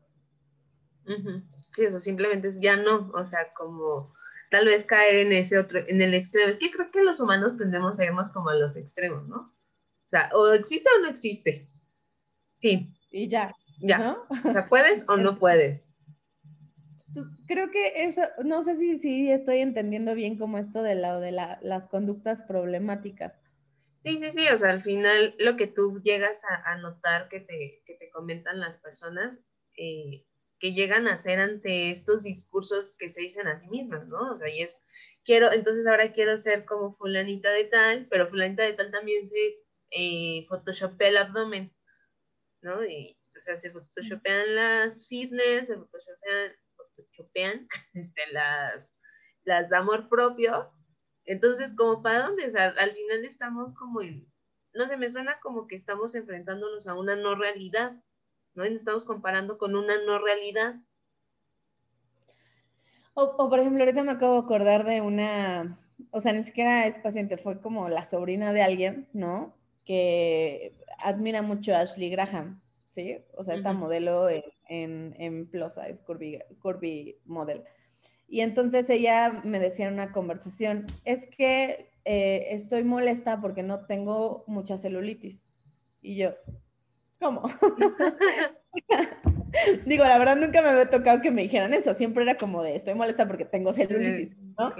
Sí, 1.74 1.84
eso 1.84 2.00
simplemente 2.00 2.48
es 2.48 2.60
ya 2.60 2.76
no, 2.76 3.10
o 3.14 3.24
sea, 3.24 3.52
como 3.54 4.14
tal 4.50 4.66
vez 4.66 4.84
caer 4.84 5.26
en 5.26 5.32
ese 5.32 5.58
otro, 5.58 5.80
en 5.86 6.00
el 6.00 6.14
extremo. 6.14 6.48
Es 6.48 6.58
que 6.58 6.70
creo 6.70 6.90
que 6.90 7.02
los 7.02 7.20
humanos 7.20 7.56
tendemos 7.56 7.98
a 7.98 8.04
irnos 8.04 8.30
como 8.30 8.50
a 8.50 8.54
los 8.54 8.76
extremos, 8.76 9.26
¿no? 9.26 9.36
O 9.36 10.08
sea, 10.08 10.30
o 10.34 10.52
existe 10.52 10.88
o 10.96 11.00
no 11.00 11.08
existe. 11.08 11.66
Sí. 12.60 12.92
Y 13.10 13.28
ya. 13.28 13.52
Ya. 13.80 14.16
O 14.44 14.52
sea, 14.52 14.66
puedes 14.66 15.04
o 15.08 15.16
no 15.16 15.38
puedes. 15.40 15.88
Creo 17.46 17.70
que 17.70 18.04
eso, 18.04 18.22
no 18.44 18.62
sé 18.62 18.74
si, 18.76 18.96
si 18.96 19.30
estoy 19.30 19.58
entendiendo 19.58 20.14
bien 20.14 20.38
como 20.38 20.58
esto 20.58 20.82
de, 20.82 20.94
la, 20.94 21.18
de 21.20 21.32
la, 21.32 21.58
las 21.62 21.86
conductas 21.86 22.42
problemáticas. 22.42 23.38
Sí, 24.04 24.18
sí, 24.18 24.30
sí, 24.32 24.46
o 24.48 24.58
sea, 24.58 24.70
al 24.70 24.82
final 24.82 25.34
lo 25.38 25.56
que 25.56 25.66
tú 25.66 26.00
llegas 26.02 26.42
a, 26.64 26.76
notar 26.76 27.28
que 27.28 27.40
te, 27.40 27.82
que 27.86 27.94
te, 27.94 28.10
comentan 28.10 28.60
las 28.60 28.76
personas, 28.76 29.38
eh, 29.78 30.26
que 30.58 30.72
llegan 30.72 31.08
a 31.08 31.14
hacer 31.14 31.40
ante 31.40 31.90
estos 31.90 32.22
discursos 32.22 32.96
que 32.98 33.08
se 33.08 33.22
dicen 33.22 33.48
a 33.48 33.58
sí 33.58 33.66
mismas, 33.68 34.06
¿no? 34.08 34.32
O 34.32 34.36
sea, 34.36 34.48
y 34.48 34.60
es, 34.60 34.76
quiero, 35.24 35.52
entonces 35.52 35.86
ahora 35.86 36.12
quiero 36.12 36.38
ser 36.38 36.64
como 36.64 36.94
fulanita 36.96 37.50
de 37.50 37.64
tal, 37.64 38.06
pero 38.10 38.26
fulanita 38.26 38.62
de 38.62 38.74
tal 38.74 38.90
también 38.90 39.26
se 39.26 39.64
eh, 39.90 40.44
photoshopea 40.48 41.08
el 41.08 41.16
abdomen, 41.16 41.74
¿no? 42.60 42.84
Y, 42.84 43.16
o 43.38 43.40
sea, 43.40 43.56
se 43.56 43.70
photoshopean 43.70 44.54
las 44.54 45.08
fitness, 45.08 45.68
se 45.68 45.76
photoshopean, 45.76 46.52
photoshopean 47.16 47.68
este, 47.94 48.22
las, 48.32 48.94
las 49.44 49.70
de 49.70 49.76
amor 49.76 50.08
propio, 50.08 50.72
entonces, 51.26 51.74
como 51.74 52.02
para 52.02 52.26
dónde, 52.26 52.46
o 52.46 52.58
al 52.58 52.92
final 52.92 53.24
estamos 53.24 53.74
como 53.74 54.02
en, 54.02 54.26
no 54.74 54.86
sé, 54.86 54.96
me 54.96 55.10
suena 55.10 55.38
como 55.40 55.66
que 55.66 55.74
estamos 55.74 56.14
enfrentándonos 56.14 56.86
a 56.86 56.94
una 56.94 57.16
no 57.16 57.34
realidad, 57.34 57.96
¿no? 58.54 58.66
Y 58.66 58.70
nos 58.70 58.80
estamos 58.80 59.04
comparando 59.04 59.56
con 59.56 59.74
una 59.74 60.02
no 60.04 60.18
realidad. 60.18 60.76
O, 63.14 63.48
por 63.48 63.58
ejemplo, 63.58 63.82
ahorita 63.84 64.02
me 64.02 64.12
acabo 64.12 64.34
de 64.34 64.40
acordar 64.40 64.84
de 64.84 65.00
una, 65.00 65.78
o 66.10 66.20
sea, 66.20 66.32
ni 66.32 66.42
siquiera 66.42 66.86
es 66.86 66.98
paciente, 66.98 67.38
fue 67.38 67.60
como 67.60 67.88
la 67.88 68.04
sobrina 68.04 68.52
de 68.52 68.62
alguien, 68.62 69.08
¿no? 69.12 69.56
Que 69.84 70.76
admira 70.98 71.40
mucho 71.40 71.74
a 71.74 71.80
Ashley 71.80 72.10
Graham, 72.10 72.60
¿sí? 72.94 73.18
O 73.36 73.42
sea, 73.42 73.56
esta 73.56 73.72
modelo 73.72 74.28
en, 74.28 74.44
en, 74.68 75.14
en 75.18 75.50
Plaza, 75.50 75.88
es 75.88 76.00
Curvy, 76.00 76.38
Curvy 76.60 77.18
Model. 77.24 77.64
Y 78.28 78.40
entonces 78.40 78.88
ella 78.88 79.42
me 79.44 79.58
decía 79.58 79.88
en 79.88 79.94
una 79.94 80.12
conversación, 80.12 80.86
es 81.04 81.26
que 81.26 81.90
eh, 82.04 82.46
estoy 82.50 82.84
molesta 82.84 83.40
porque 83.40 83.62
no 83.62 83.86
tengo 83.86 84.44
mucha 84.46 84.76
celulitis. 84.76 85.44
Y 86.02 86.16
yo, 86.16 86.34
¿cómo? 87.18 87.42
Digo, 89.86 90.04
la 90.04 90.18
verdad 90.18 90.36
nunca 90.36 90.62
me 90.62 90.68
había 90.68 90.88
tocado 90.88 91.20
que 91.20 91.30
me 91.30 91.42
dijeran 91.42 91.74
eso, 91.74 91.94
siempre 91.94 92.22
era 92.22 92.36
como 92.36 92.62
de, 92.62 92.76
estoy 92.76 92.94
molesta 92.94 93.26
porque 93.26 93.44
tengo 93.44 93.72
celulitis, 93.72 94.36
¿no? 94.58 94.72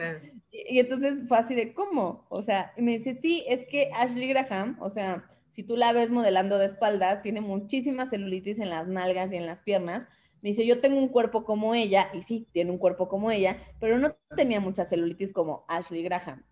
Y, 0.51 0.77
y, 0.77 0.81
entonces 0.81 1.23
fue 1.29 1.39
así 1.39 1.55
de, 1.55 1.75
¿cómo? 1.75 2.27
O 2.29 2.43
sea, 2.43 2.73
me 2.77 2.93
dice, 2.93 3.15
sí, 3.15 3.45
es 3.49 3.67
que 3.67 3.91
Ashley 3.95 4.29
Graham, 4.29 4.77
o 4.81 4.89
sea, 4.89 5.25
si 5.55 5.63
tú 5.63 5.77
la 5.77 5.93
ves 5.93 6.11
modelando 6.11 6.59
de 6.59 6.67
espaldas, 6.67 7.21
tiene 7.21 7.41
muchísima 7.41 8.11
celulitis 8.11 8.59
en 8.59 8.71
las 8.71 8.89
nalgas 8.89 9.33
y 9.33 9.37
en 9.37 9.47
las 9.47 9.61
piernas, 9.61 10.09
me 10.43 10.49
dice, 10.49 10.67
yo 10.67 10.81
tengo 10.81 10.99
un 10.99 11.07
cuerpo 11.07 11.45
como 11.45 11.77
ella, 11.77 12.11
y 12.13 12.23
sí, 12.23 12.49
tiene 12.51 12.73
un 12.73 12.79
cuerpo 12.79 13.09
como 13.09 13.31
ella, 13.31 13.59
pero 13.79 14.01
no 14.01 14.17
tenía 14.35 14.59
mucha 14.59 14.85
celulitis 14.85 15.33
como 15.33 15.65
Ashley 15.69 16.03
Graham. 16.03 16.45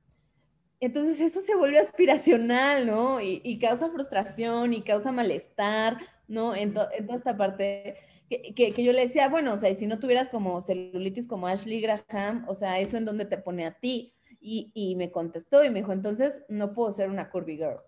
Entonces 0.79 1.21
eso 1.21 1.41
se 1.41 1.57
vuelve 1.57 1.81
aspiracional, 1.81 2.87
¿no? 2.87 3.21
Y, 3.21 3.59
causa 3.59 3.91
frustración 3.91 4.73
y 4.73 4.83
causa 4.83 5.11
malestar, 5.11 5.99
¿no? 6.29 6.55
En, 6.55 6.73
toda 6.73 6.88
esta 6.95 7.37
parte 7.37 7.97
que, 8.31 8.73
que, 8.73 8.85
yo 8.85 8.93
le 8.93 9.01
decía, 9.01 9.29
bueno, 9.29 9.55
o 9.55 9.59
sea, 9.59 9.75
si 9.75 9.88
no 9.88 9.99
tuvieras 9.99 10.29
como 10.29 10.61
celulitis 10.61 11.27
como 11.27 11.49
Ashley 11.49 11.81
Graham, 11.81 12.45
o 12.47 12.55
sea, 12.55 12.79
eso 12.79 12.99
en 12.99 13.05
donde 13.05 13.25
te 13.25 13.37
pone 13.37 13.67
a 13.67 13.75
ti. 13.81 14.15
Y, 14.41 14.71
y 14.75 14.95
me 14.95 15.11
contestó 15.11 15.65
y 15.65 15.71
me 15.71 15.81
dijo, 15.81 15.93
entonces 15.93 16.45
no 16.49 16.73
puedo 16.73 16.93
ser 16.93 17.11
una 17.11 17.31
curvy 17.31 17.57
girl. 17.57 17.81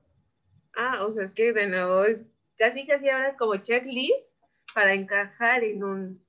Ah, 0.77 1.05
o 1.05 1.13
sea, 1.13 1.25
es 1.25 1.33
que 1.33 1.53
de 1.53 1.67
nuevo 1.69 2.05
es 2.05 2.25
casi 2.57 2.87
casi 2.87 3.09
ahora 3.09 3.37
como 3.37 3.57
checklist 3.57 4.35
para 4.75 4.95
encajar 4.95 5.63
en 5.65 5.85
un, 5.85 6.25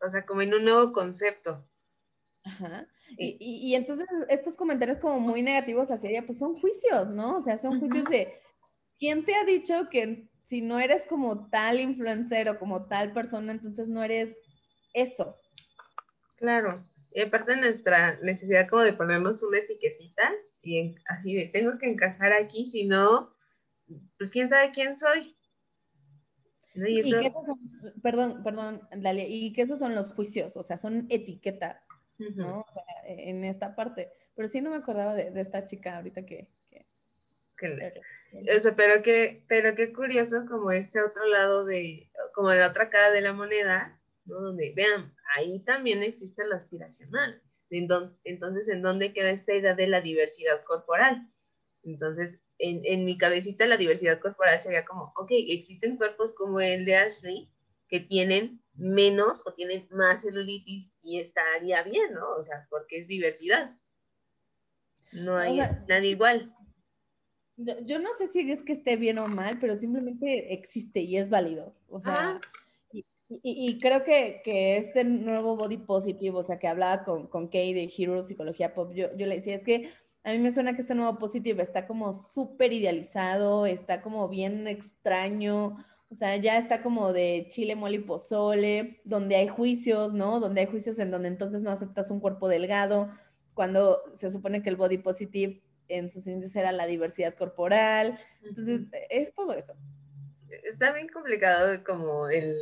o 0.00 0.08
sea, 0.08 0.24
como 0.26 0.42
en 0.42 0.54
un 0.54 0.64
nuevo 0.64 0.92
concepto. 0.92 1.66
Ajá. 2.44 2.86
Y, 3.18 3.36
y, 3.38 3.74
entonces 3.74 4.06
estos 4.30 4.56
comentarios 4.56 4.98
como 4.98 5.20
muy 5.20 5.42
negativos 5.42 5.90
hacia 5.90 6.10
ella, 6.10 6.26
pues 6.26 6.38
son 6.38 6.54
juicios, 6.54 7.10
¿no? 7.10 7.36
O 7.36 7.40
sea, 7.40 7.58
son 7.58 7.78
juicios 7.78 8.04
de, 8.04 8.40
¿quién 8.98 9.24
te 9.24 9.34
ha 9.34 9.44
dicho 9.44 9.88
que 9.90 10.28
si 10.42 10.60
no 10.60 10.80
eres 10.80 11.06
como 11.06 11.48
tal 11.50 11.80
influencer 11.80 12.48
o 12.48 12.58
como 12.58 12.86
tal 12.86 13.12
persona, 13.12 13.52
entonces 13.52 13.88
no 13.88 14.02
eres 14.02 14.36
eso? 14.94 15.36
Claro. 16.36 16.82
Y 17.14 17.20
aparte 17.20 17.56
nuestra 17.56 18.18
necesidad 18.20 18.68
como 18.68 18.82
de 18.82 18.94
ponernos 18.94 19.42
una 19.42 19.58
etiquetita 19.58 20.32
y 20.62 20.94
así 21.06 21.34
de, 21.34 21.48
tengo 21.48 21.78
que 21.78 21.90
encajar 21.90 22.32
aquí, 22.32 22.64
si 22.64 22.84
no, 22.84 23.31
pues 24.18 24.30
quién 24.30 24.48
sabe 24.48 24.72
quién 24.72 24.96
soy. 24.96 25.36
Y, 26.74 27.02
que 27.02 27.26
esos 27.26 27.44
son, 27.44 27.58
perdón, 28.02 28.42
perdón, 28.42 28.88
Dalia, 28.96 29.26
y 29.28 29.52
que 29.52 29.62
esos 29.62 29.78
son 29.78 29.94
los 29.94 30.12
juicios, 30.12 30.56
o 30.56 30.62
sea, 30.62 30.78
son 30.78 31.06
etiquetas, 31.10 31.84
¿no? 32.18 32.60
O 32.60 32.72
sea, 32.72 32.82
e, 33.06 33.30
en 33.30 33.44
esta 33.44 33.74
parte. 33.74 34.10
Pero 34.34 34.48
sí 34.48 34.62
no 34.62 34.70
me 34.70 34.76
acordaba 34.76 35.14
de, 35.14 35.38
esta 35.38 35.66
chica 35.66 35.98
ahorita 35.98 36.22
que... 36.22 36.48
o 38.56 38.60
sea, 38.60 38.74
pero 38.74 39.02
que, 39.02 39.44
pero 39.48 39.74
qué 39.74 39.92
curioso 39.92 40.46
como 40.48 40.70
este 40.70 41.02
otro 41.02 41.26
lado 41.26 41.66
de, 41.66 42.10
como 42.34 42.50
la 42.52 42.70
otra 42.70 42.88
cara 42.88 43.10
de 43.10 43.20
la 43.20 43.34
moneda, 43.34 44.00
¿no? 44.24 44.40
Donde, 44.40 44.72
vean, 44.74 45.14
ahí 45.36 45.62
también 45.64 46.02
existe 46.02 46.46
lo 46.46 46.56
aspiracional. 46.56 47.42
Entonces, 48.24 48.68
¿en 48.68 48.82
dónde 48.82 49.12
queda 49.12 49.30
esta 49.30 49.54
idea 49.54 49.74
de 49.74 49.86
la 49.86 50.00
diversidad 50.00 50.62
corporal? 50.64 51.26
Entonces, 51.82 52.42
en, 52.62 53.04
mi 53.04 53.18
cabecita 53.18 53.66
la 53.66 53.76
diversidad 53.76 54.20
corporal 54.20 54.60
sería 54.60 54.84
como, 54.84 55.12
ok, 55.16 55.30
existen 55.30 55.96
cuerpos 55.96 56.32
como 56.32 56.60
el 56.60 56.84
de 56.84 56.96
Ashley 56.96 57.50
que 57.88 58.00
tienen 58.00 58.62
menos 58.74 59.42
o 59.46 59.52
tienen 59.52 59.86
más 59.90 60.22
celulitis 60.22 60.92
y 61.02 61.18
estaría 61.18 61.82
bien, 61.82 62.14
¿no? 62.14 62.30
O 62.38 62.42
sea, 62.42 62.66
porque 62.70 62.98
es 62.98 63.08
diversidad. 63.08 63.70
No 65.12 65.36
hay 65.36 65.58
nadie 65.88 66.10
igual. 66.10 66.54
Yo 67.56 67.98
no 67.98 68.12
sé 68.14 68.28
si 68.28 68.50
es 68.50 68.62
que 68.62 68.72
esté 68.72 68.96
bien 68.96 69.18
o 69.18 69.28
mal, 69.28 69.58
pero 69.58 69.76
simplemente 69.76 70.54
existe 70.54 71.00
y 71.00 71.18
es 71.18 71.28
válido. 71.28 71.76
O 71.88 72.00
sea, 72.00 72.40
y, 73.42 73.78
creo 73.80 74.04
que, 74.04 74.40
que, 74.44 74.76
este 74.76 75.04
nuevo 75.04 75.56
body 75.56 75.78
positive, 75.78 76.36
o 76.36 76.42
sea, 76.42 76.58
que 76.58 76.68
hablaba 76.68 77.04
con, 77.04 77.26
con 77.26 77.48
Kay 77.48 77.72
de 77.74 77.92
Hero 77.96 78.22
Psicología 78.22 78.74
Pop, 78.74 78.92
yo, 78.94 79.14
yo 79.16 79.26
le 79.26 79.36
decía, 79.36 79.54
es 79.54 79.64
que 79.64 79.90
a 80.24 80.30
mí 80.30 80.38
me 80.38 80.52
suena 80.52 80.74
que 80.74 80.82
este 80.82 80.94
nuevo 80.94 81.18
positivo 81.18 81.62
está 81.62 81.86
como 81.86 82.12
súper 82.12 82.72
idealizado, 82.72 83.66
está 83.66 84.02
como 84.02 84.28
bien 84.28 84.68
extraño, 84.68 85.84
O 86.10 86.14
sea, 86.14 86.36
ya 86.36 86.58
está 86.58 86.82
como 86.82 87.14
de 87.14 87.46
chile, 87.48 87.74
mole 87.74 87.96
y 87.96 88.00
pozole, 88.00 89.00
donde 89.04 89.36
hay 89.36 89.48
juicios, 89.48 90.12
¿no? 90.12 90.40
Donde 90.40 90.60
hay 90.60 90.66
juicios 90.66 90.98
en 90.98 91.10
donde 91.10 91.28
entonces 91.28 91.62
no 91.62 91.70
aceptas 91.70 92.10
un 92.10 92.20
cuerpo 92.20 92.48
delgado, 92.48 93.10
cuando 93.54 94.02
se 94.12 94.28
supone 94.28 94.62
que 94.62 94.68
el 94.68 94.76
body 94.76 94.98
positive 94.98 95.62
en 95.88 96.10
sus 96.10 96.26
índices 96.26 96.54
era 96.54 96.70
la 96.70 96.86
diversidad 96.86 97.34
corporal. 97.34 98.18
Entonces, 98.42 98.82
es 99.08 99.32
todo 99.34 99.54
eso. 99.54 99.74
Está 100.64 100.92
bien 100.92 101.08
complicado 101.08 101.82
como 101.82 102.28
el, 102.28 102.56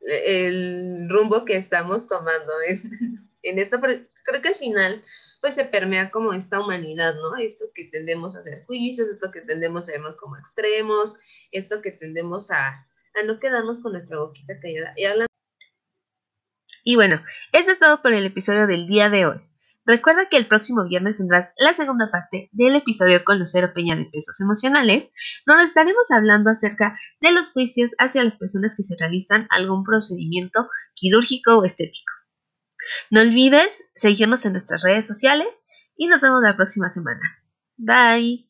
el 0.00 1.08
rumbo 1.10 1.44
que 1.44 1.56
estamos 1.56 2.06
tomando 2.06 2.52
en, 2.68 3.28
en 3.42 3.58
esto, 3.58 3.80
pero 3.80 3.94
creo 4.22 4.42
que 4.42 4.48
al 4.48 4.54
final 4.54 5.02
pues 5.46 5.54
se 5.54 5.64
permea 5.64 6.10
como 6.10 6.32
esta 6.32 6.58
humanidad, 6.58 7.14
¿no? 7.14 7.36
Esto 7.36 7.66
que 7.72 7.84
tendemos 7.84 8.34
a 8.34 8.40
hacer 8.40 8.64
juicios, 8.64 9.06
esto 9.06 9.30
que 9.30 9.42
tendemos 9.42 9.88
a 9.88 9.92
vernos 9.92 10.16
como 10.16 10.36
extremos, 10.36 11.14
esto 11.52 11.80
que 11.82 11.92
tendemos 11.92 12.50
a, 12.50 12.66
a 12.66 13.22
no 13.24 13.38
quedarnos 13.38 13.78
con 13.78 13.92
nuestra 13.92 14.18
boquita 14.18 14.58
callada. 14.60 14.92
Y, 14.96 15.06
y 16.82 16.96
bueno, 16.96 17.22
eso 17.52 17.70
es 17.70 17.78
todo 17.78 18.02
por 18.02 18.12
el 18.12 18.26
episodio 18.26 18.66
del 18.66 18.88
día 18.88 19.08
de 19.08 19.26
hoy. 19.26 19.40
Recuerda 19.84 20.28
que 20.28 20.36
el 20.36 20.48
próximo 20.48 20.84
viernes 20.84 21.18
tendrás 21.18 21.52
la 21.58 21.74
segunda 21.74 22.10
parte 22.10 22.48
del 22.50 22.74
episodio 22.74 23.22
con 23.24 23.38
Lucero 23.38 23.72
Peña 23.72 23.94
de 23.94 24.06
Pesos 24.06 24.40
Emocionales, 24.40 25.12
donde 25.46 25.62
estaremos 25.62 26.10
hablando 26.10 26.50
acerca 26.50 26.98
de 27.20 27.30
los 27.30 27.52
juicios 27.52 27.94
hacia 28.00 28.24
las 28.24 28.34
personas 28.34 28.74
que 28.76 28.82
se 28.82 28.96
realizan 28.98 29.46
algún 29.50 29.84
procedimiento 29.84 30.68
quirúrgico 30.96 31.58
o 31.58 31.64
estético. 31.64 32.15
No 33.10 33.20
olvides 33.20 33.84
seguirnos 33.94 34.44
en 34.46 34.52
nuestras 34.52 34.82
redes 34.82 35.06
sociales 35.06 35.64
y 35.96 36.06
nos 36.06 36.20
vemos 36.20 36.42
la 36.42 36.56
próxima 36.56 36.88
semana. 36.88 37.42
Bye. 37.76 38.45